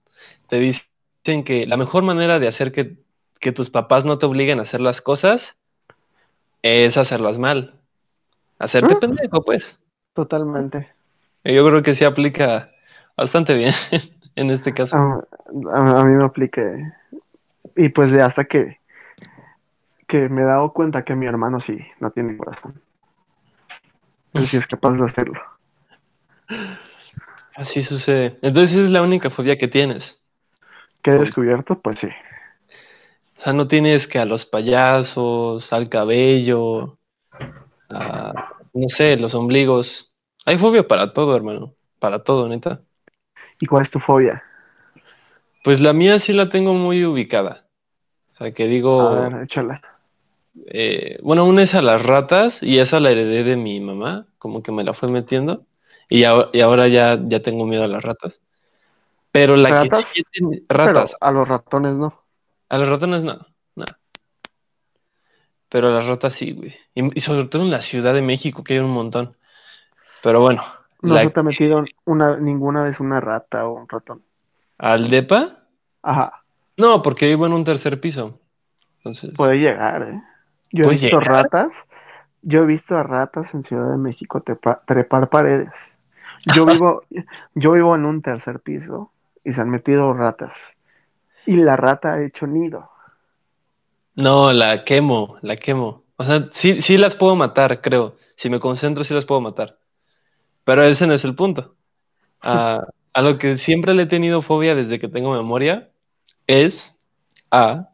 [0.48, 2.96] te dicen que la mejor manera de hacer que,
[3.40, 5.57] que tus papás no te obliguen a hacer las cosas
[6.62, 7.74] es hacerlas mal.
[8.59, 9.00] Hacerte Ah.
[9.00, 9.79] pendejo, pues.
[10.14, 10.88] Totalmente.
[11.44, 12.70] Yo creo que sí aplica
[13.16, 13.72] bastante bien
[14.37, 14.96] en este caso.
[14.96, 15.22] A,
[15.72, 16.92] a- a mí me aplique.
[17.77, 18.79] Y pues de hasta que,
[20.09, 22.81] que me he dado cuenta que mi hermano sí no tiene corazón.
[24.35, 25.40] Él sí es capaz de hacerlo.
[27.55, 28.38] Así sucede.
[28.42, 30.20] Entonces es la única fobia que tienes.
[31.03, 31.79] ¿Qué he descubierto?
[31.81, 32.09] Pues sí.
[33.38, 36.99] O sea, no tienes que a los payasos, al cabello,
[37.90, 40.12] a, no sé, los ombligos.
[40.46, 41.75] Hay fobia para todo, hermano.
[41.99, 42.83] Para todo, neta.
[43.60, 44.42] ¿Y cuál es tu fobia?
[45.64, 47.64] Pues la mía sí la tengo muy ubicada.
[48.32, 49.80] O sea, que digo, A ver, échala.
[50.66, 54.62] eh, bueno, una es a las ratas y esa la heredé de mi mamá, como
[54.62, 55.64] que me la fue metiendo.
[56.08, 58.40] Y, ahora, y ahora ya, ya tengo miedo a las ratas.
[59.32, 60.04] Pero la ¿Ratas?
[60.06, 61.16] que sí tiene- Pero ratas.
[61.20, 62.22] a los ratones no.
[62.68, 63.84] A los ratones no, no.
[65.68, 66.74] Pero a las ratas sí, güey.
[66.94, 69.36] Y, y sobre todo en la Ciudad de México, que hay un montón.
[70.22, 70.62] Pero bueno,
[71.06, 74.22] No la- se te ha metido una, ninguna vez una rata o un ratón.
[74.78, 75.68] ¿al depa?
[76.02, 76.42] Ajá.
[76.78, 78.40] No, porque vivo en un tercer piso.
[78.98, 80.22] Entonces, Puede llegar, ¿eh?
[80.72, 81.26] Yo he ¿Puede visto llegar?
[81.26, 81.72] ratas.
[82.42, 85.72] Yo he visto a ratas en Ciudad de México trepa- trepar paredes.
[86.54, 87.00] Yo vivo,
[87.54, 89.12] yo vivo en un tercer piso
[89.44, 90.52] y se han metido ratas.
[91.46, 92.90] Y la rata ha hecho nido.
[94.14, 96.04] no, la quemo, la quemo.
[96.16, 98.16] O sea, sí, sí las puedo matar, creo.
[98.36, 99.78] Si me concentro, sí las puedo matar.
[100.66, 101.76] Pero ese no es el punto.
[102.42, 105.90] A, a lo que siempre le he tenido fobia desde que tengo memoria
[106.48, 107.00] es
[107.52, 107.90] a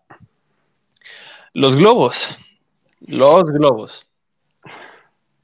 [1.52, 2.28] los globos.
[3.00, 4.06] Los globos.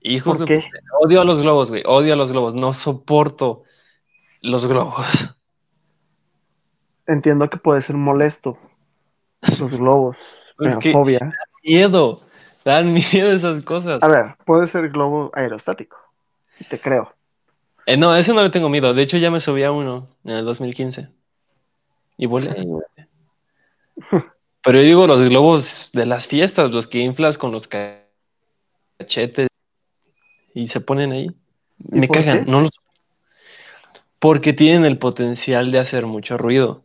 [0.00, 0.64] Hijos ¿Por de
[1.02, 1.82] Odio a los globos, güey.
[1.84, 2.54] Odio a los globos.
[2.54, 3.64] No soporto
[4.40, 5.06] los globos.
[7.06, 8.56] Entiendo que puede ser molesto.
[9.60, 10.16] Los globos.
[10.60, 11.30] Es Pero que- fobia.
[11.62, 12.22] Miedo.
[12.64, 14.02] Dan miedo esas cosas.
[14.02, 15.98] A ver, puede ser globo aerostático.
[16.70, 17.12] Te creo.
[17.88, 18.92] Eh, no, ese no le tengo miedo.
[18.92, 21.08] De hecho, ya me subí a uno en el 2015.
[22.18, 22.50] Y volé.
[24.62, 28.04] Pero yo digo los globos de las fiestas, los que inflas con los ca-
[28.98, 29.48] cachetes
[30.52, 31.28] y se ponen ahí.
[31.78, 32.50] ¿Y Me cagan, qué?
[32.50, 32.70] no los...
[34.18, 36.84] Porque tienen el potencial de hacer mucho ruido.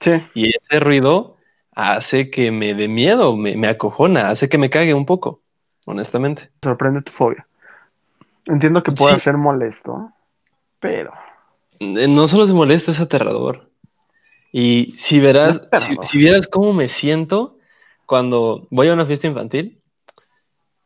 [0.00, 0.10] Sí.
[0.34, 1.38] Y ese ruido
[1.74, 5.40] hace que me dé miedo, me, me acojona, hace que me cague un poco,
[5.86, 6.50] honestamente.
[6.62, 7.46] sorprende tu fobia.
[8.44, 9.24] Entiendo que pueda Sí.
[9.24, 10.10] ser molesto,
[10.82, 11.12] pero
[11.80, 13.70] Eh, No solo se molesta, es aterrador.
[14.52, 15.62] Y si verás,
[16.02, 17.56] si, vieras cómo me siento
[18.04, 19.80] cuando voy a una fiesta infantil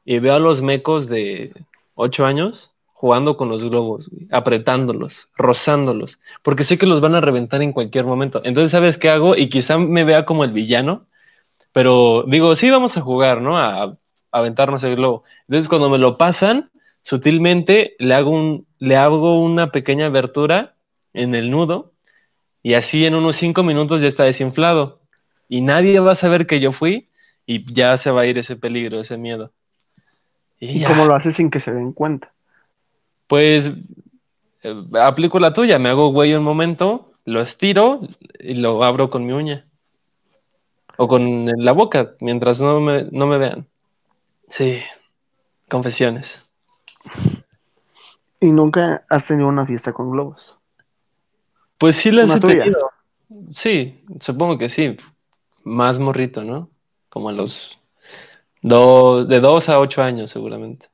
[0.04, 1.52] y veo a los mecos de
[1.94, 7.60] 8 años jugando con los globos, apretándolos, rozándolos, porque sé que los van a reventar
[7.62, 8.40] en cualquier momento.
[8.44, 9.36] Entonces, ¿sabes qué hago?
[9.36, 11.06] Y quizá me vea como el villano,
[11.72, 13.58] pero digo, sí, vamos a jugar, ¿no?
[13.58, 13.98] A, a
[14.32, 15.24] aventarnos el globo.
[15.48, 16.70] Entonces, cuando me lo pasan,
[17.02, 20.74] sutilmente le hago, un, le hago una pequeña abertura
[21.12, 21.92] en el nudo
[22.62, 25.00] y así en unos cinco minutos ya está desinflado
[25.48, 27.08] y nadie va a saber que yo fui
[27.46, 29.52] y ya se va a ir ese peligro, ese miedo.
[30.58, 32.32] Y ¿y ya, cómo lo haces sin que se den cuenta?
[33.26, 33.72] pues
[34.62, 38.00] eh, aplico la tuya, me hago güey un momento, lo estiro
[38.38, 39.66] y lo abro con mi uña.
[40.96, 43.66] O con la boca, mientras no me, no me vean.
[44.48, 44.80] Sí,
[45.68, 46.40] confesiones.
[48.40, 50.58] ¿Y nunca has tenido una fiesta con globos?
[51.78, 52.58] Pues sí las ¿Una he tuya?
[52.64, 52.90] tenido.
[53.50, 54.96] Sí, supongo que sí.
[55.64, 56.70] Más morrito, ¿no?
[57.08, 57.78] Como a los
[58.62, 60.88] dos, de dos a ocho años seguramente.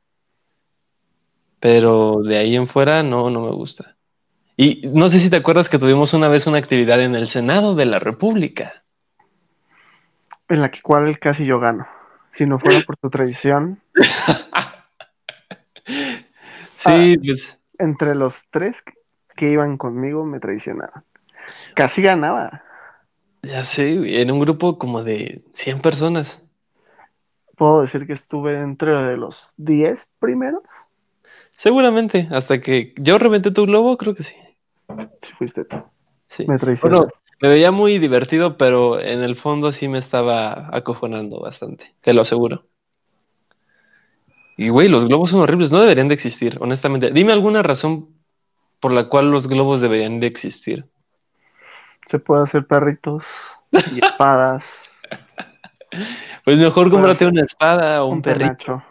[1.60, 3.96] Pero de ahí en fuera no, no me gusta.
[4.56, 7.74] Y no sé si te acuerdas que tuvimos una vez una actividad en el Senado
[7.74, 8.82] de la República.
[10.48, 11.86] En la que cual casi yo gano.
[12.32, 13.80] Si no fuera por tu tradición,
[16.84, 18.82] Sí, pues entre los tres
[19.36, 21.04] que iban conmigo me traicionaron.
[21.74, 22.62] Casi ganaba.
[23.42, 26.40] ya sé, en un grupo como de 100 personas.
[27.56, 30.62] Puedo decir que estuve dentro de los 10 primeros.
[31.56, 34.34] Seguramente, hasta que yo reventé tu globo, creo que sí.
[35.22, 35.76] Si fuiste tú.
[36.28, 36.44] Sí.
[36.46, 37.18] Me Bueno, traicionaste.
[37.40, 42.22] me veía muy divertido, pero en el fondo sí me estaba acojonando bastante, te lo
[42.22, 42.66] aseguro.
[44.56, 47.10] Y güey, los globos son horribles, no deberían de existir, honestamente.
[47.10, 48.08] Dime alguna razón
[48.80, 50.86] por la cual los globos deberían de existir.
[52.06, 53.24] Se puede hacer perritos
[53.92, 54.64] y espadas,
[56.44, 58.56] Pues mejor cómprate una espada o un, un perrito.
[58.56, 58.82] penacho.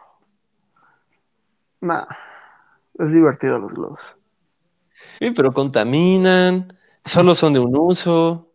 [1.82, 2.06] Nah,
[3.00, 4.16] es divertido los globos.
[5.20, 6.74] Sí, pero contaminan,
[7.06, 8.48] solo son de un uso,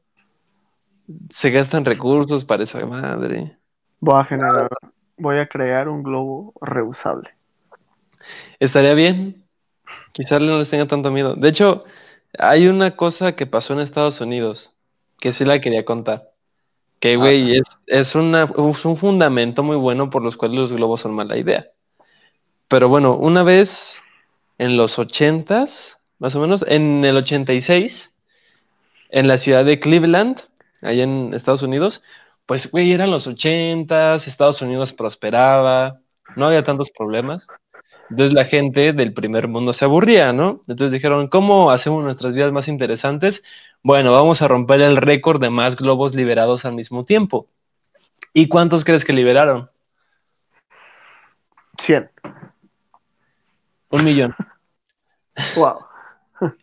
[1.31, 3.59] se gastan recursos para esa madre.
[4.01, 4.69] Voy a generar,
[5.17, 7.31] voy a crear un globo reusable.
[8.61, 9.45] Estaría bien.
[10.13, 11.35] Quizás no les tenga tanto miedo.
[11.35, 11.85] De hecho,
[12.39, 14.73] hay una cosa que pasó en Estados Unidos
[15.21, 16.31] que sí la quería contar.
[17.01, 21.03] Que, güey, es, es, una, es un fundamento muy bueno por los cuales los globos
[21.03, 21.67] son mala idea.
[22.69, 24.01] Pero bueno, una vez
[24.59, 28.15] en los ochentas, más o menos, en el 86,
[29.11, 30.41] en la ciudad de Cleveland,
[30.83, 32.03] allá en Estados Unidos,
[32.47, 36.01] pues, güey, eran los ochentas, Estados Unidos prosperaba,
[36.37, 37.47] no había tantos problemas.
[38.11, 40.63] Entonces la gente del primer mundo se aburría, ¿no?
[40.69, 43.43] Entonces dijeron, ¿cómo hacemos nuestras vidas más interesantes?
[43.83, 47.49] Bueno, vamos a romper el récord de más globos liberados al mismo tiempo.
[48.33, 49.71] ¿Y cuántos crees que liberaron?
[51.79, 52.11] 100.
[53.91, 54.35] Un millón.
[55.57, 55.79] Wow.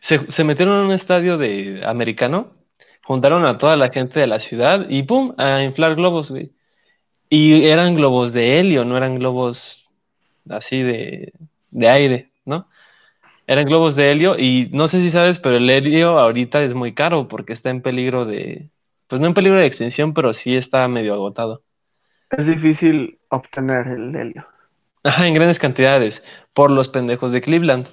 [0.00, 2.52] Se, se metieron en un estadio de americano,
[3.08, 5.32] juntaron a toda la gente de la ciudad y ¡pum!
[5.38, 6.52] a inflar globos, güey.
[7.30, 9.88] Y eran globos de helio, no eran globos
[10.50, 11.32] así de,
[11.70, 12.68] de aire, ¿no?
[13.46, 16.92] Eran globos de helio y no sé si sabes, pero el helio ahorita es muy
[16.92, 18.68] caro porque está en peligro de,
[19.06, 21.62] pues no en peligro de extinción, pero sí está medio agotado.
[22.30, 24.46] Es difícil obtener el helio.
[25.02, 27.88] Ajá, en grandes cantidades, por los pendejos de Cleveland.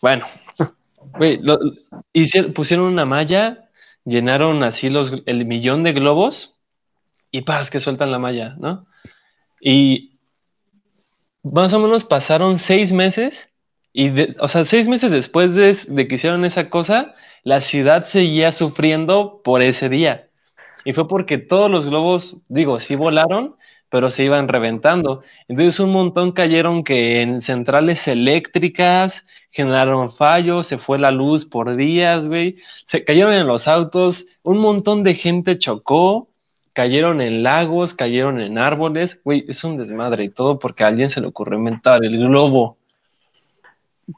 [0.00, 0.24] Bueno,
[1.18, 1.58] güey, lo,
[2.14, 3.68] hicieron, pusieron una malla,
[4.04, 6.56] llenaron así los, el millón de globos
[7.30, 8.86] y paz, que sueltan la malla, ¿no?
[9.60, 10.18] Y
[11.42, 13.50] más o menos pasaron seis meses
[13.92, 18.52] y, o sea, seis meses después de, de, que hicieron esa cosa, la ciudad seguía
[18.52, 20.28] sufriendo por ese día.
[20.84, 23.56] Y fue porque todos los globos, digo, sí volaron,
[23.90, 25.22] pero se iban reventando.
[25.48, 31.76] Entonces un montón cayeron que en centrales eléctricas generaron fallos, se fue la luz por
[31.76, 32.56] días, güey.
[32.84, 36.28] Se cayeron en los autos, un montón de gente chocó,
[36.72, 41.10] cayeron en lagos, cayeron en árboles, güey, es un desmadre y todo porque a alguien
[41.10, 42.78] se le ocurrió inventar el globo.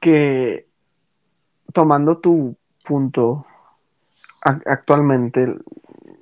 [0.00, 0.66] Que
[1.72, 3.46] tomando tu punto
[4.42, 5.54] actualmente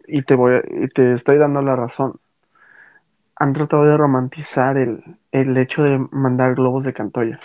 [0.06, 2.20] y te voy y te estoy dando la razón
[3.40, 7.40] han tratado de romantizar el, el hecho de mandar globos de Cantoya.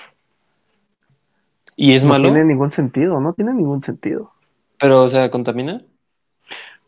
[1.77, 2.25] ¿Y es no malo?
[2.25, 4.33] No tiene ningún sentido, no tiene ningún sentido.
[4.77, 5.81] Pero, o sea, ¿contamina?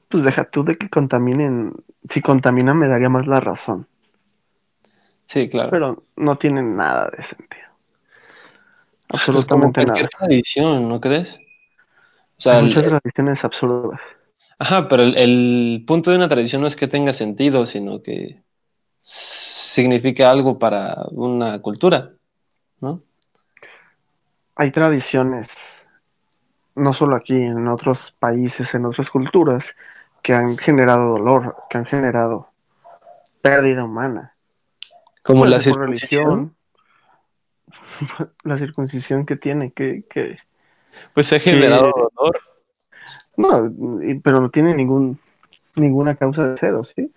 [0.10, 1.74] Pues deja tú de que contaminen.
[2.10, 3.88] Si contamina me daría más la razón.
[5.28, 5.70] Sí, claro.
[5.70, 7.68] Pero no tiene nada de sentido.
[9.08, 10.18] pues Absolutamente como cualquier nada.
[10.18, 11.40] tradición, ¿no crees?
[12.38, 14.02] O sea, Hay muchas el, tradiciones absurdas.
[14.60, 18.42] Ajá, pero el, el, punto de una tradición no es que tenga sentido, sino que
[19.10, 22.12] signifique algo para una cultura,
[22.82, 23.02] ¿no?
[24.56, 25.48] Hay tradiciones,
[26.76, 29.76] no solo aquí, en otros países, en otras culturas,
[30.24, 32.50] que han generado dolor, que han generado
[33.42, 34.34] pérdida humana.
[35.24, 36.26] Como Puede la circuncisión.
[36.26, 36.56] religión,
[38.44, 40.38] la circuncisión que tiene, que, que
[41.14, 42.40] Pues ha generado dolor.
[43.38, 43.72] no,
[44.24, 45.20] pero no tiene ningún
[45.76, 47.12] ninguna causa de cero, ¿sí?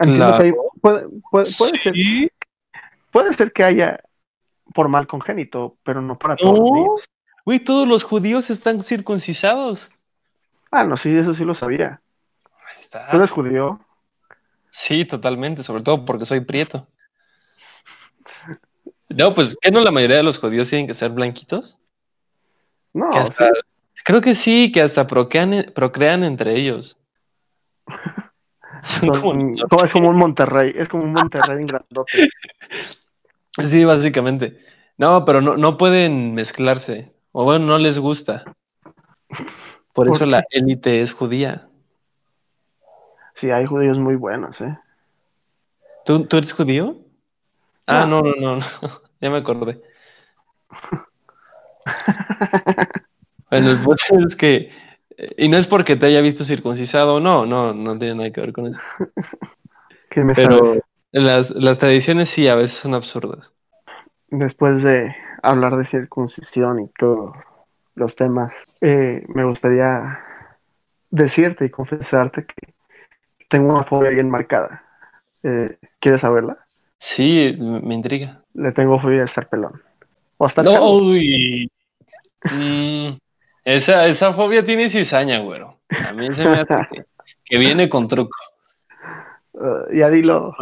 [0.00, 2.30] Que hay- puede, puede, puede ser, Sí.
[3.10, 4.00] puede ser que haya
[4.74, 7.04] por mal congénito, pero no para todos los No, niños.
[7.44, 9.90] güey, todos los judíos están circuncisados.
[10.70, 12.00] Ah, no, sí, eso sí lo sabía.
[12.44, 13.10] Ahí está.
[13.10, 13.80] ¿Tú eres judío?
[14.70, 16.86] Sí, totalmente, sobre todo porque soy prieto.
[19.08, 21.76] No, pues, ¿qué no la mayoría de los judíos tienen que ser blanquitos?
[22.92, 23.50] No, Que hasta, sí,
[24.04, 26.96] creo que sí, que hasta procrean, procrean entre ellos.
[28.82, 32.28] Son son- como no, es como un Monterrey, es como un Monterrey en grandote.
[33.64, 34.64] Sí, básicamente.
[34.96, 37.12] No, pero no, no pueden mezclarse.
[37.32, 38.44] O bueno, no les gusta.
[39.92, 41.68] Por ¿Por eso la élite es judía.
[43.34, 44.78] Sí, hay judíos muy buenos, ¿eh?
[46.04, 46.96] ¿Tú, tú eres judío?
[47.86, 48.66] Ah, no, no, no, no.
[49.20, 49.82] Ya me acordé.
[53.50, 54.70] Bueno, el punto es que.
[55.36, 58.52] Y no es porque te haya visto circuncisado, no, no, no tiene nada que ver
[58.52, 58.80] con eso.
[60.10, 60.80] ¿qué me Pero
[61.12, 63.52] las, las tradiciones sí, a veces son absurdas.
[64.28, 67.34] Después de hablar de circuncisión y todos
[67.94, 70.20] los temas, eh, me gustaría
[71.10, 72.72] decirte y confesarte que
[73.48, 74.84] tengo una fobia bien marcada.
[75.42, 76.58] Eh, ¿quieres saberla?
[76.98, 78.42] Sí, me intriga.
[78.54, 79.82] Le tengo fobia a estar pelón.
[80.38, 81.70] O No, uy.
[82.44, 83.18] Mm,
[83.76, 85.78] esa, esa fobia tiene cizaña, güero.
[86.08, 87.04] A mí se me hace que,
[87.44, 88.36] que viene con truco.
[89.52, 90.54] Uh, ya dilo.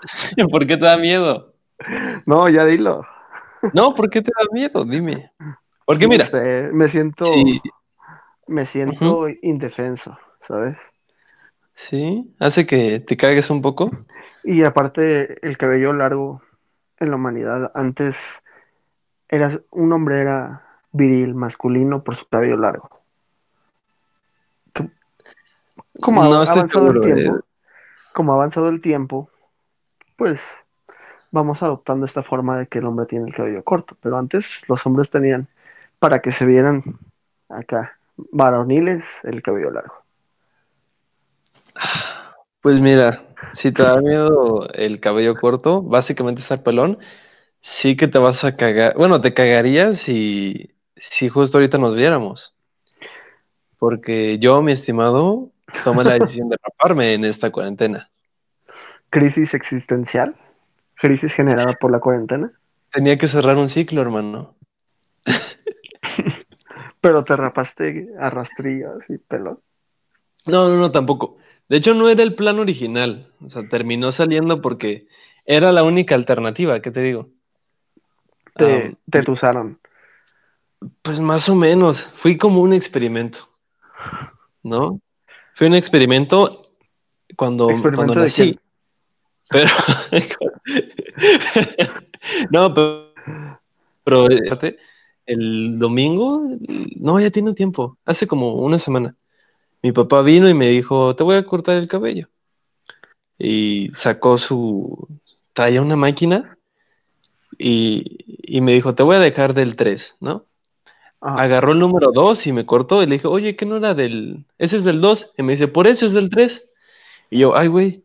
[0.50, 1.54] ¿Por qué te da miedo?
[2.26, 3.06] No, ya dilo.
[3.74, 4.84] No, ¿por qué te da miedo?
[4.84, 5.32] Dime.
[5.84, 7.60] Porque No mira, sé, me siento, sí,
[8.46, 10.78] me siento indefenso, ¿sabes?
[11.74, 13.90] sí, hace que te cagues un poco.
[14.44, 16.42] Y aparte, el cabello largo
[16.98, 18.16] en la humanidad, antes
[19.28, 23.00] era, un hombre era viril, masculino por su cabello largo.
[26.00, 27.14] Como No avanzado el eh.
[27.14, 27.44] tiempo,
[28.12, 29.30] como ha avanzado el tiempo,
[30.16, 30.64] pues
[31.30, 33.96] vamos adoptando esta forma de que el hombre tiene el cabello corto.
[34.00, 35.48] Pero antes los hombres tenían,
[35.98, 36.82] para que se vieran
[37.48, 39.94] acá, varoniles, el cabello largo.
[42.60, 43.22] Pues mira,
[43.52, 46.98] si te da miedo el cabello corto, básicamente estar pelón,
[47.62, 48.94] sí que te vas a cagar.
[48.96, 52.54] Bueno, te cagarías si, si justo ahorita nos viéramos.
[53.78, 55.50] Porque yo, mi estimado,
[55.84, 58.10] tomé la decisión de raparme en esta cuarentena.
[59.08, 60.36] Crisis existencial,
[60.94, 62.52] crisis generada por la cuarentena,
[62.92, 64.56] Tenía que cerrar un ciclo, hermano.
[67.00, 69.60] pero te rapaste a rastrillas y pelón.
[70.46, 71.36] No, no, no, tampoco.
[71.68, 73.32] De hecho, no era el plan original.
[73.44, 75.06] O sea, terminó saliendo porque
[75.46, 77.28] era la única alternativa, ¿qué te digo?
[78.54, 79.78] Te, tusaron.
[81.02, 82.10] Pues más o menos.
[82.16, 83.48] Fui como un experimento,
[84.62, 85.00] ¿no?
[85.54, 86.72] Fue un experimento
[87.36, 88.42] cuando, cuando ¿Experimento nací.
[88.42, 88.60] quién?
[89.50, 89.70] Pero.
[92.50, 93.10] no, pero.
[94.04, 94.78] Pero fíjate,
[95.26, 96.42] el domingo.
[96.96, 97.98] No, ya tiene un tiempo.
[98.04, 99.14] Hace como una semana.
[99.82, 102.28] Mi papá vino y me dijo: Te voy a cortar el cabello.
[103.38, 105.08] Y sacó su.
[105.52, 106.56] Traía una máquina.
[107.58, 110.46] Y, y me dijo: Te voy a dejar del 3, ¿no?
[111.20, 113.02] Agarró el número 2 y me cortó.
[113.02, 114.44] Y le dije: Oye, ¿qué no era del.
[114.58, 115.32] Ese es del 2.
[115.36, 116.70] Y me dice: Por eso es del 3.
[117.30, 118.04] Y yo: Ay, güey.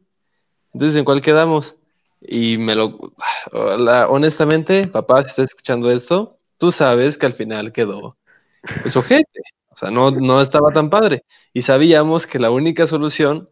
[0.74, 1.76] Entonces, ¿en cuál quedamos?
[2.22, 3.00] Y me lo...
[3.78, 8.18] la- honestamente, papá, si estás escuchando esto, tú sabes que al final quedó
[8.82, 9.42] pues ojete.
[9.70, 11.24] O sea, no, no estaba tan padre.
[11.54, 13.50] Y sabíamos que la única solución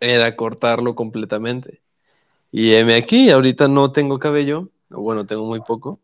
[0.00, 1.80] era cortarlo completamente.
[2.52, 6.00] Y heme aquí, ahorita no tengo cabello, bueno, tengo muy poco.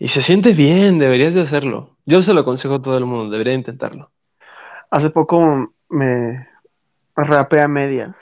[0.00, 1.96] Y se siente bien, deberías de hacerlo.
[2.06, 4.10] Yo se lo aconsejo a todo el mundo, debería intentarlo.
[4.90, 6.48] Hace poco me
[7.16, 8.16] rapé a medias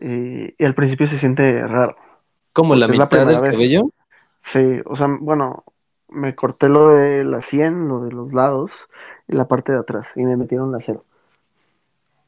[0.00, 1.96] y, y al principio se siente raro.
[2.52, 3.52] Como la es la mitad del vez.
[3.52, 3.90] cabello.
[4.40, 5.64] Sí, o sea, bueno,
[6.08, 8.72] me corté lo de la sien, lo de los lados
[9.28, 11.04] y la parte de atrás y me metieron la cero.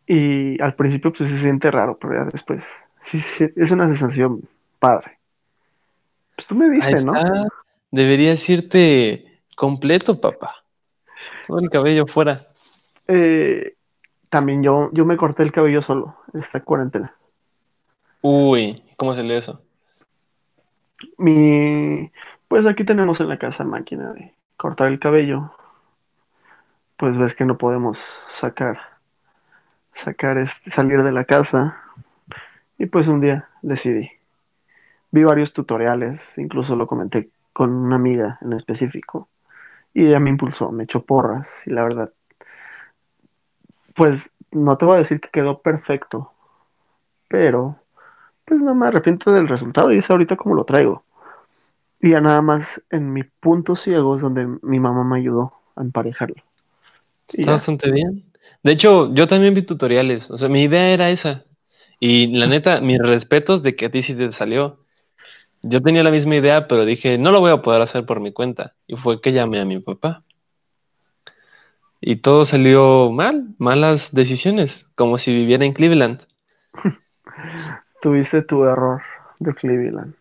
[0.06, 2.64] Y al principio pues se siente raro, pero ya después
[3.04, 4.42] sí, sí, es una sensación
[4.78, 5.18] padre.
[6.36, 7.12] Pues tú me Ahí viste, ¿no?
[7.14, 7.46] está.
[7.90, 10.56] Deberías irte completo, papá.
[11.46, 12.46] Todo el cabello fuera.
[13.08, 13.74] Eh,
[14.28, 17.14] también yo, yo me corté el cabello solo esta cuarentena.
[18.22, 19.60] Uy, ¿cómo se lee eso?
[21.18, 22.10] Mi,
[22.46, 25.52] pues aquí tenemos en la casa máquina de cortar el cabello.
[26.96, 27.98] Pues ves que no podemos
[28.36, 28.78] sacar,
[29.94, 31.82] sacar este, salir de la casa.
[32.78, 34.10] Y pues un día decidí.
[35.10, 39.28] Vi varios tutoriales, incluso lo comenté con una amiga en específico.
[39.92, 41.46] Y ella me impulsó, me echó porras.
[41.66, 42.12] Y la verdad,
[43.94, 46.32] pues no te voy a decir que quedó perfecto.
[47.28, 47.76] Pero,
[48.44, 51.04] pues no me arrepiento del resultado y es ahorita como lo traigo.
[52.00, 55.82] Y ya nada más en mi punto ciego es donde mi mamá me ayudó a
[55.82, 56.42] emparejarlo.
[57.32, 57.52] Y Está ya.
[57.52, 58.24] bastante bien.
[58.62, 60.30] De hecho, yo también vi tutoriales.
[60.30, 61.44] O sea, mi idea era esa.
[62.00, 64.79] Y la neta, mis respetos de que a ti sí te salió.
[65.62, 68.32] Yo tenía la misma idea, pero dije, no lo voy a poder hacer por mi
[68.32, 68.74] cuenta.
[68.86, 70.22] Y fue que llamé a mi papá.
[72.00, 76.22] Y todo salió mal, malas decisiones, como si viviera en Cleveland.
[78.00, 79.02] Tuviste tu error
[79.38, 80.14] de Cleveland.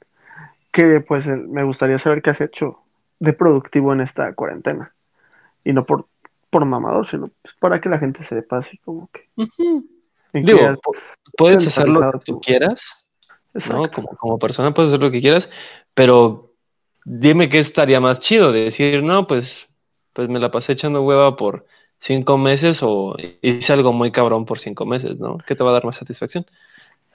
[0.71, 2.79] Que pues me gustaría saber qué has hecho
[3.19, 4.93] de productivo en esta cuarentena.
[5.63, 6.07] Y no por,
[6.49, 9.29] por mamador, sino pues, para que la gente sepa así como que.
[10.33, 10.59] En Digo,
[11.37, 12.98] puedes hacer lo que tú tu- quieras,
[13.69, 13.89] ¿no?
[13.91, 15.49] Como, como persona puedes hacer lo que quieras,
[15.93, 16.53] pero
[17.05, 19.67] dime qué estaría más chido de decir, no, pues,
[20.13, 21.65] pues me la pasé echando hueva por
[21.99, 25.37] cinco meses o hice algo muy cabrón por cinco meses, ¿no?
[25.45, 26.45] ¿Qué te va a dar más satisfacción?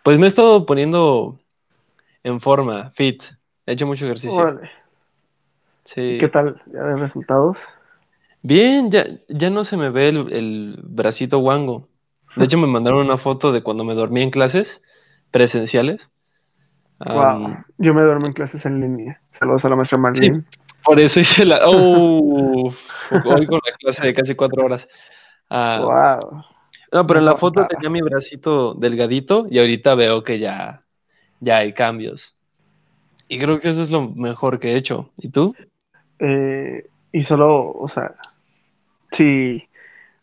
[0.02, 1.38] Pues me he estado poniendo
[2.22, 3.22] en forma, fit,
[3.66, 4.60] he hecho mucho ejercicio.
[5.84, 6.00] Sí.
[6.00, 6.60] ¿Y qué tal?
[6.66, 7.58] ¿Ya ves resultados?
[8.42, 11.88] Bien, ya, ya no se me ve el, el bracito guango.
[12.36, 14.82] De hecho, me mandaron una foto de cuando me dormí en clases
[15.30, 16.10] presenciales.
[17.04, 17.64] Wow.
[17.78, 19.20] Yo me duermo en clases en línea.
[19.38, 20.44] Saludos a la maestra Marlene.
[20.84, 21.60] por eso hice la...
[21.66, 22.72] ¡Oh!
[23.10, 24.88] Hoy con la clase de casi cuatro horas.
[25.50, 26.42] Wow.
[26.92, 30.82] no, pero en la foto tenía mi bracito delgadito y ahorita veo que ya,
[31.40, 32.36] ya hay cambios.
[33.28, 35.10] Y creo que eso es lo mejor que he hecho.
[35.18, 35.54] ¿Y tú?
[36.18, 38.14] Eh, y solo, o sea,
[39.12, 39.68] sí,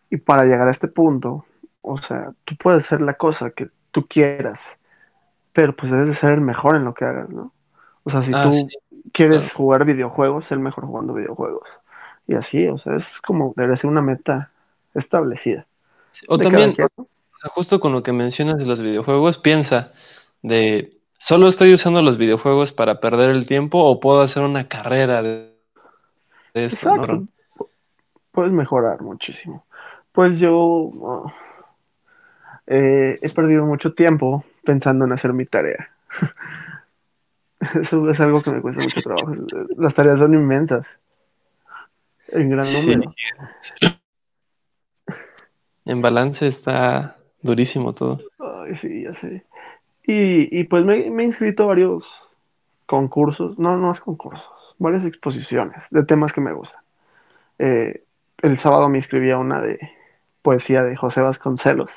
[0.10, 1.46] y para llegar a este punto,
[1.82, 4.78] o sea, tú puedes hacer la cosa que tú quieras,
[5.54, 7.52] pero pues debes de ser el mejor en lo que hagas, ¿no?
[8.04, 8.68] O sea, si Ah, tú sí,
[9.14, 9.56] quieres claro.
[9.56, 11.70] jugar videojuegos, ser el mejor jugando videojuegos.
[12.28, 14.52] Y así, o sea, es como, debe ser una meta
[14.94, 15.66] establecida.
[16.28, 17.08] O también, quien, o
[17.40, 19.94] sea, justo con lo que mencionas de los videojuegos, piensa
[20.42, 25.22] de, ¿solo estoy usando los videojuegos para perder el tiempo o puedo hacer una carrera
[25.22, 25.54] de,
[26.54, 27.06] de esto, ¿no?
[27.06, 27.28] Exacto.
[28.32, 29.66] Puedes mejorar muchísimo.
[30.12, 31.34] Pues yo oh,
[32.68, 35.90] eh, he perdido mucho tiempo pensando en hacer mi tarea.
[37.82, 39.34] Eso es algo que me cuesta mucho trabajo.
[39.78, 40.86] Las tareas son inmensas,
[42.30, 43.14] en gran Sí, número.
[45.86, 48.22] en balance está durísimo todo.
[48.40, 49.46] Ay, sí, ya sé.
[50.04, 52.06] Y, y pues me, me he inscrito a varios
[52.86, 54.46] concursos, no, no es concursos,
[54.78, 56.82] varias exposiciones de temas que me gustan.
[57.60, 58.04] Eh,
[58.42, 59.80] el sábado me inscribí a una de
[60.42, 61.92] poesía de José Vasconcelos.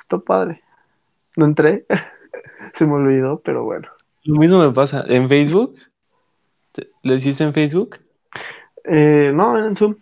[0.00, 0.62] Está padre.
[1.36, 1.86] No entré,
[2.74, 3.88] se me olvidó, pero bueno.
[4.24, 5.76] Lo mismo me pasa en Facebook.
[6.72, 7.98] ¿Te- ¿Lo hiciste en Facebook?
[8.84, 9.96] Eh, no, era en Zoom.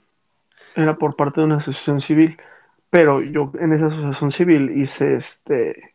[0.75, 2.37] Era por parte de una asociación civil.
[2.91, 5.95] Pero yo en esa asociación civil hice este.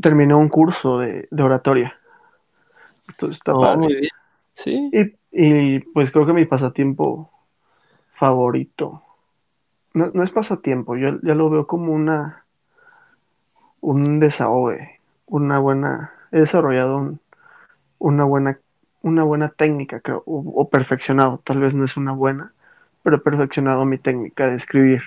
[0.00, 1.96] Terminé un curso de, de oratoria.
[3.08, 3.76] Entonces está Oh, padre.
[3.78, 4.10] muy bien.
[4.54, 4.90] Sí.
[4.92, 5.14] Y,
[5.76, 7.30] y, pues creo que mi pasatiempo
[8.14, 9.02] favorito.
[9.94, 12.44] No, no es pasatiempo, yo ya lo veo como una.
[13.80, 15.00] Un desahogue.
[15.26, 16.12] Una buena.
[16.32, 17.20] He desarrollado un-
[17.98, 18.58] una buena.
[19.02, 20.22] Una buena técnica, creo.
[20.26, 21.40] O, o perfeccionado.
[21.44, 22.52] Tal vez no es una buena.
[23.02, 25.02] Pero he perfeccionado mi técnica de escribir.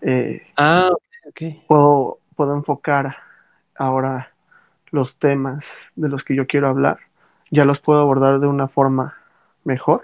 [0.00, 0.90] Eh, Ah,
[1.28, 3.16] ok, puedo, puedo enfocar
[3.76, 4.30] ahora
[4.90, 5.66] los temas
[5.96, 6.98] de los que yo quiero hablar,
[7.50, 9.14] ya los puedo abordar de una forma
[9.64, 10.02] mejor.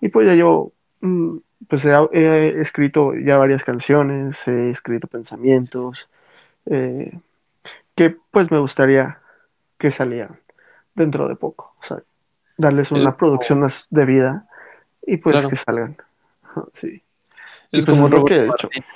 [0.00, 1.38] Y pues ya yo, mm,
[1.68, 6.08] pues he, he escrito ya varias canciones, he escrito pensamientos,
[6.66, 7.18] eh,
[7.94, 9.18] que pues me gustaría
[9.78, 10.38] que salieran
[10.94, 11.74] dentro de poco.
[11.82, 11.98] O sea,
[12.56, 14.46] darles una producción más de vida
[15.06, 15.48] y pues Claro.
[15.48, 15.96] que salgan.
[16.74, 17.02] Sí.
[17.72, 18.68] Y pues como es lo Roberto que he hecho.
[18.68, 18.88] Martínez.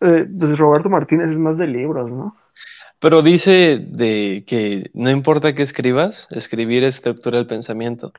[0.00, 2.36] Eh, pues Roberto Martínez es más de libros, ¿no?
[2.98, 8.12] Pero dice de que no importa qué escribas, escribir estructura el pensamiento.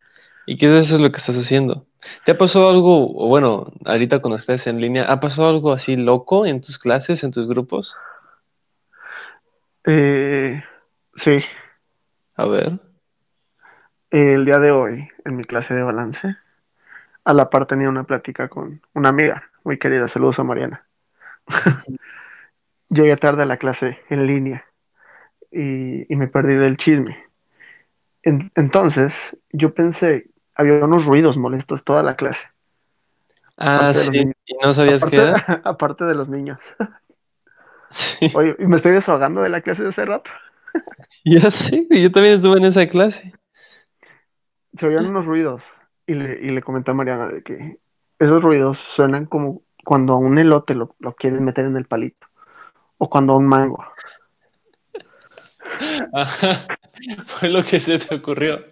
[0.46, 1.86] Y que eso es lo que estás haciendo.
[2.26, 5.96] ¿Te ha pasado algo, o bueno, ahorita cuando estás en línea, ¿ha pasado algo así
[5.98, 7.96] loco en tus clases, en tus grupos?
[9.86, 10.64] Eh,
[11.16, 11.40] sí,
[12.36, 12.80] A ver.
[14.10, 16.36] el día de hoy, en mi clase de balance,
[17.26, 20.88] a la par tenía una plática con una amiga muy querida, saludos a Mariana.
[22.90, 24.66] Llegué tarde a la clase en línea
[25.52, 27.18] y, y me perdí del chisme.
[28.24, 29.16] En- entonces,
[29.52, 30.31] yo pensé,
[30.62, 32.48] había unos ruidos molestos toda la clase,
[33.58, 34.32] Ah, sí.
[34.46, 35.62] ¿Y no sabías qué Aparte, era?
[35.66, 36.60] aparte de los niños.
[37.94, 38.32] Sí.
[38.34, 40.32] Oye, y me estoy desahogando de la clase de hace rato.
[41.26, 43.34] Ya sé, yo también estuve en esa clase.
[44.78, 45.64] Se oían unos ruidos
[46.08, 47.80] y le, y le comenté a Mariana de que
[48.18, 52.28] esos ruidos suenan como cuando a un elote lo, lo quieren meter en el palito
[52.98, 53.84] o cuando a un mango.
[56.14, 56.66] Ajá.
[57.28, 58.64] Fue lo que se te ocurrió.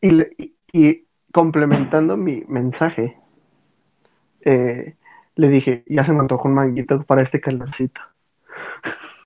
[0.00, 3.16] Y, y- complementando mi mensaje,
[4.40, 4.96] eh,
[5.36, 8.00] le dije, ya se me antojó un manguito para este calorcito.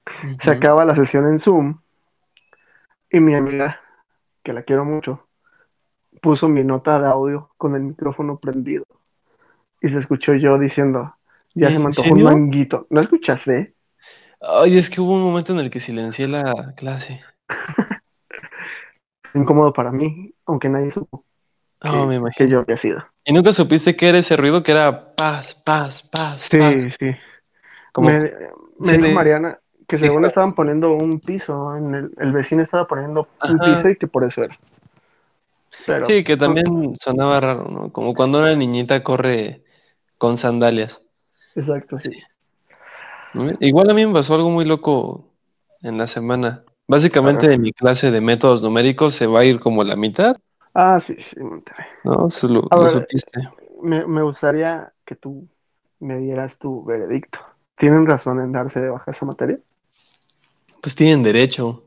[0.41, 1.79] Se acaba la sesión en Zoom
[3.11, 3.81] y mi amiga,
[4.43, 5.29] que la quiero mucho,
[6.23, 8.87] puso mi nota de audio con el micrófono prendido
[9.83, 11.17] y se escuchó yo diciendo,
[11.55, 12.87] ya se me ¿En antojó un manguito.
[12.91, 13.75] ¿No escuchaste?
[14.41, 17.21] Ay, es que hubo un momento en el que silencié la clase.
[19.35, 21.25] Incómodo para mí, aunque nadie supo
[21.85, 22.47] Oh, me que, imagino.
[22.47, 23.05] que yo había sido.
[23.25, 24.63] ¿Y nunca supiste qué era ese ruido?
[24.63, 26.97] Que era paz, paz, paz, Sí, paz.
[26.99, 27.11] sí.
[27.93, 28.21] Como Me,
[28.79, 29.59] dijo le- Mariana
[29.89, 33.89] que dijo- según estaban poniendo un piso, en el, el vecino estaba poniendo un piso
[33.91, 34.57] y que por eso era.
[35.87, 37.93] Pero, Sí, que también sonaba raro, ¿no?
[37.93, 39.63] Como cuando una niñita corre
[40.19, 41.01] con sandalias.
[41.57, 42.11] Exacto, sí.
[43.35, 43.51] ¿no?
[43.61, 45.29] Igual a mí me pasó algo muy loco
[45.83, 46.65] en la semana.
[46.93, 50.37] Básicamente de mi clase de métodos numéricos se va a ir como la mitad,
[50.75, 51.87] Ah, sí, sí, Monterrey.
[52.05, 52.29] ¿no?
[52.29, 53.41] Eso lo, lo ver, supiste.
[53.83, 55.49] Me, me gustaría que tú
[56.01, 57.39] me dieras tu veredicto.
[57.77, 59.59] ¿Tienen razón en darse de baja esa materia?
[60.81, 61.83] Pues tienen derecho.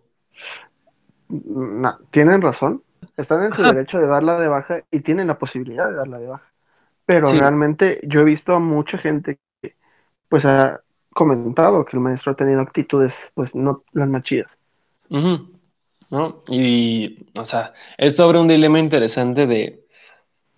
[1.30, 2.84] No, tienen razón.
[3.18, 6.28] Están en su derecho de darla de baja y tienen la posibilidad de darla de
[6.28, 6.52] baja.
[7.06, 7.38] Pero Sí.
[7.40, 9.76] realmente yo he visto a mucha gente que
[10.30, 10.82] pues ha
[11.14, 14.52] comentado que el maestro ha tenido actitudes pues no las más chidas.
[15.10, 15.52] Ujú,
[16.10, 16.44] ¿no?
[16.48, 19.86] Y, o sea, esto abre un dilema interesante de,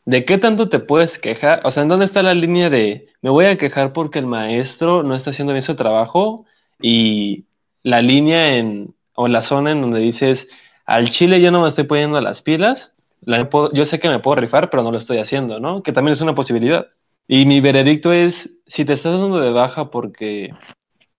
[0.05, 3.29] de qué tanto te puedes quejar, o sea, ¿en dónde está la línea de me
[3.29, 6.45] voy a quejar porque el maestro no está haciendo bien su trabajo?
[6.81, 7.45] Y
[7.83, 10.47] la línea en, o la zona en donde dices,
[10.85, 14.35] al chile yo no me estoy poniendo las pilas, la yo sé que me puedo
[14.37, 15.83] rifar, pero no lo estoy haciendo, ¿no?
[15.83, 16.87] Que también es una posibilidad.
[17.27, 20.53] Y mi veredicto es, si te estás dando de baja porque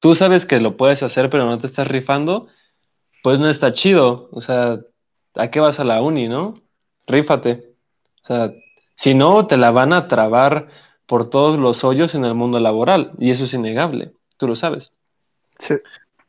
[0.00, 2.48] tú sabes que lo puedes hacer, pero no te estás rifando,
[3.28, 4.30] pues no está chido.
[4.32, 4.80] O sea,
[5.34, 6.54] ¿a qué vas a la uni, no?
[7.06, 7.74] Rífate.
[8.22, 8.54] O sea,
[8.94, 10.68] si no, te la van a trabar
[11.04, 13.12] por todos los hoyos en el mundo laboral.
[13.18, 14.12] Y eso es innegable.
[14.38, 14.94] Tú lo sabes.
[15.58, 15.74] Sí.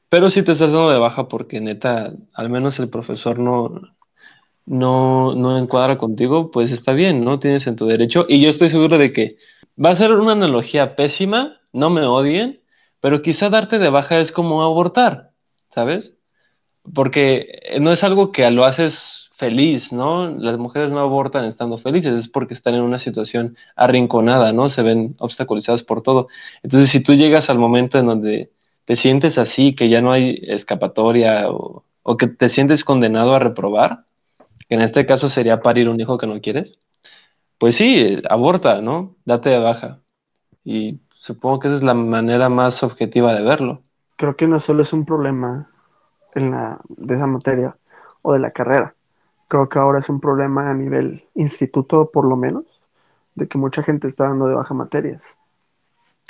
[0.10, 3.80] Pero si te estás dando de baja porque neta, al menos el profesor no,
[4.66, 7.40] no, no encuadra contigo, pues está bien, ¿no?
[7.40, 8.26] Tienes en tu derecho.
[8.28, 9.38] Y yo estoy seguro de que
[9.82, 12.60] va a ser una analogía pésima, no me odien,
[13.00, 15.32] pero quizá darte de baja es como abortar,
[15.70, 16.19] ¿sabes?
[16.94, 20.30] Porque no es algo que lo haces feliz, ¿no?
[20.30, 24.68] Las mujeres no abortan estando felices, es porque están en una situación arrinconada, ¿no?
[24.68, 26.28] Se ven obstaculizadas por todo.
[26.62, 28.52] Entonces, si tú llegas al momento en donde
[28.84, 33.40] te sientes así, que ya no hay escapatoria o, o que te sientes condenado a
[33.40, 34.04] reprobar,
[34.68, 36.80] que en este caso sería parir un hijo que no quieres,
[37.58, 39.16] pues sí, aborta, ¿no?
[39.24, 40.00] Date de baja.
[40.66, 43.84] Y supongo que esa es la manera más objetiva de verlo.
[44.18, 45.70] Creo que no solo es un problema
[46.36, 47.76] en la, de esa materia
[48.22, 48.96] o de la carrera.
[49.48, 52.66] Creo que ahora es un problema a nivel instituto, por lo menos,
[53.36, 55.22] de que mucha gente está dando de baja materias.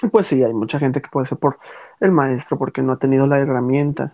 [0.02, 1.60] Y pues sí, hay mucha gente que puede ser por
[2.00, 4.14] el maestro, porque no ha tenido la herramienta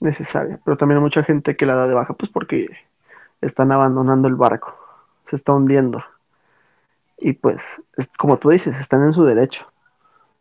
[0.00, 2.68] necesaria, pero también hay mucha gente que la da de baja, pues porque
[3.40, 4.76] están abandonando el barco,
[5.26, 6.02] se está hundiendo.
[7.18, 9.66] Y pues, es, como tú dices, están en su derecho,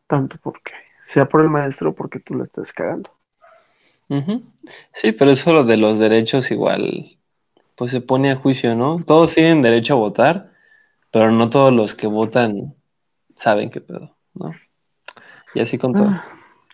[0.08, 0.74] tanto porque
[1.08, 3.10] sea por el maestro porque tú la estés cagando.
[4.10, 7.18] Sí, pero eso lo de los derechos igual,
[7.76, 9.04] pues se pone a juicio, ¿no?
[9.06, 10.52] Todos tienen derecho a votar,
[11.12, 12.76] pero no todos los que votan
[13.36, 14.52] saben qué pedo, ¿no?
[15.54, 16.08] Y así con todo.
[16.08, 16.26] Ah,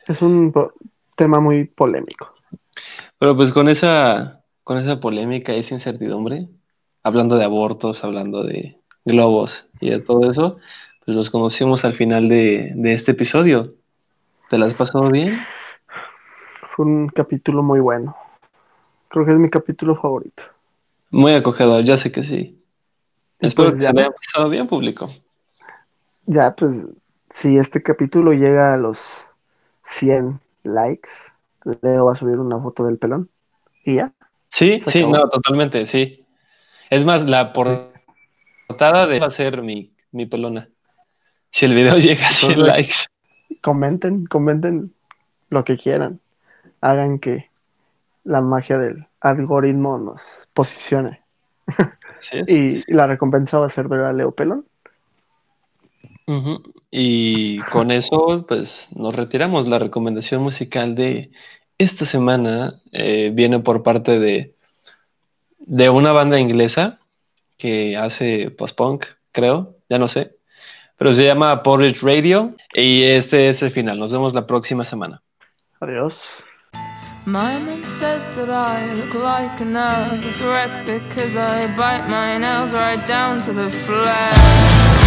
[0.07, 0.53] es un
[1.15, 2.33] tema muy polémico.
[3.17, 6.47] Pero pues con esa, con esa polémica y esa incertidumbre,
[7.03, 10.57] hablando de abortos, hablando de globos y de todo eso,
[11.05, 13.73] pues nos conocimos al final de, de este episodio.
[14.49, 15.37] ¿Te la has pasado bien?
[16.75, 18.15] Fue un capítulo muy bueno.
[19.09, 20.43] Creo que es mi capítulo favorito.
[21.11, 22.59] Muy acogedor, ya sé que sí.
[23.39, 25.09] Espero pues que ya, se haya pasado bien, público.
[26.25, 26.87] ya, pues,
[27.29, 29.27] si este capítulo llega a los
[29.85, 31.11] 100 likes,
[31.81, 33.29] Leo va a subir una foto del pelón.
[33.85, 34.11] Y ya.
[34.51, 35.17] Sí, Se sí, acabó.
[35.17, 36.25] no, totalmente, sí.
[36.89, 40.69] Es más, la portada de va a ser mi, mi pelona.
[41.51, 42.95] Si el video llega a 100 Entonces- likes.
[43.61, 44.93] Comenten, comenten
[45.49, 46.19] lo que quieran.
[46.83, 47.49] Hagan que
[48.23, 51.21] la magia del algoritmo nos posicione.
[52.19, 52.49] Así es.
[52.49, 54.65] Y, y la recompensa va a ser ver a Leo Pelón.
[56.91, 59.67] Y con eso, pues nos retiramos.
[59.67, 61.31] La recomendación musical de
[61.77, 64.53] esta semana eh, viene por parte de,
[65.59, 66.99] de una banda inglesa
[67.57, 70.35] que hace post-punk, creo, ya no sé.
[70.97, 73.99] Pero se llama Porridge Radio y este es el final.
[73.99, 75.21] Nos vemos la próxima semana.
[75.79, 76.15] Adiós.
[77.25, 82.73] My mom says that I look like a nervous wreck because I bite my nails
[82.73, 85.02] right down to the flesh.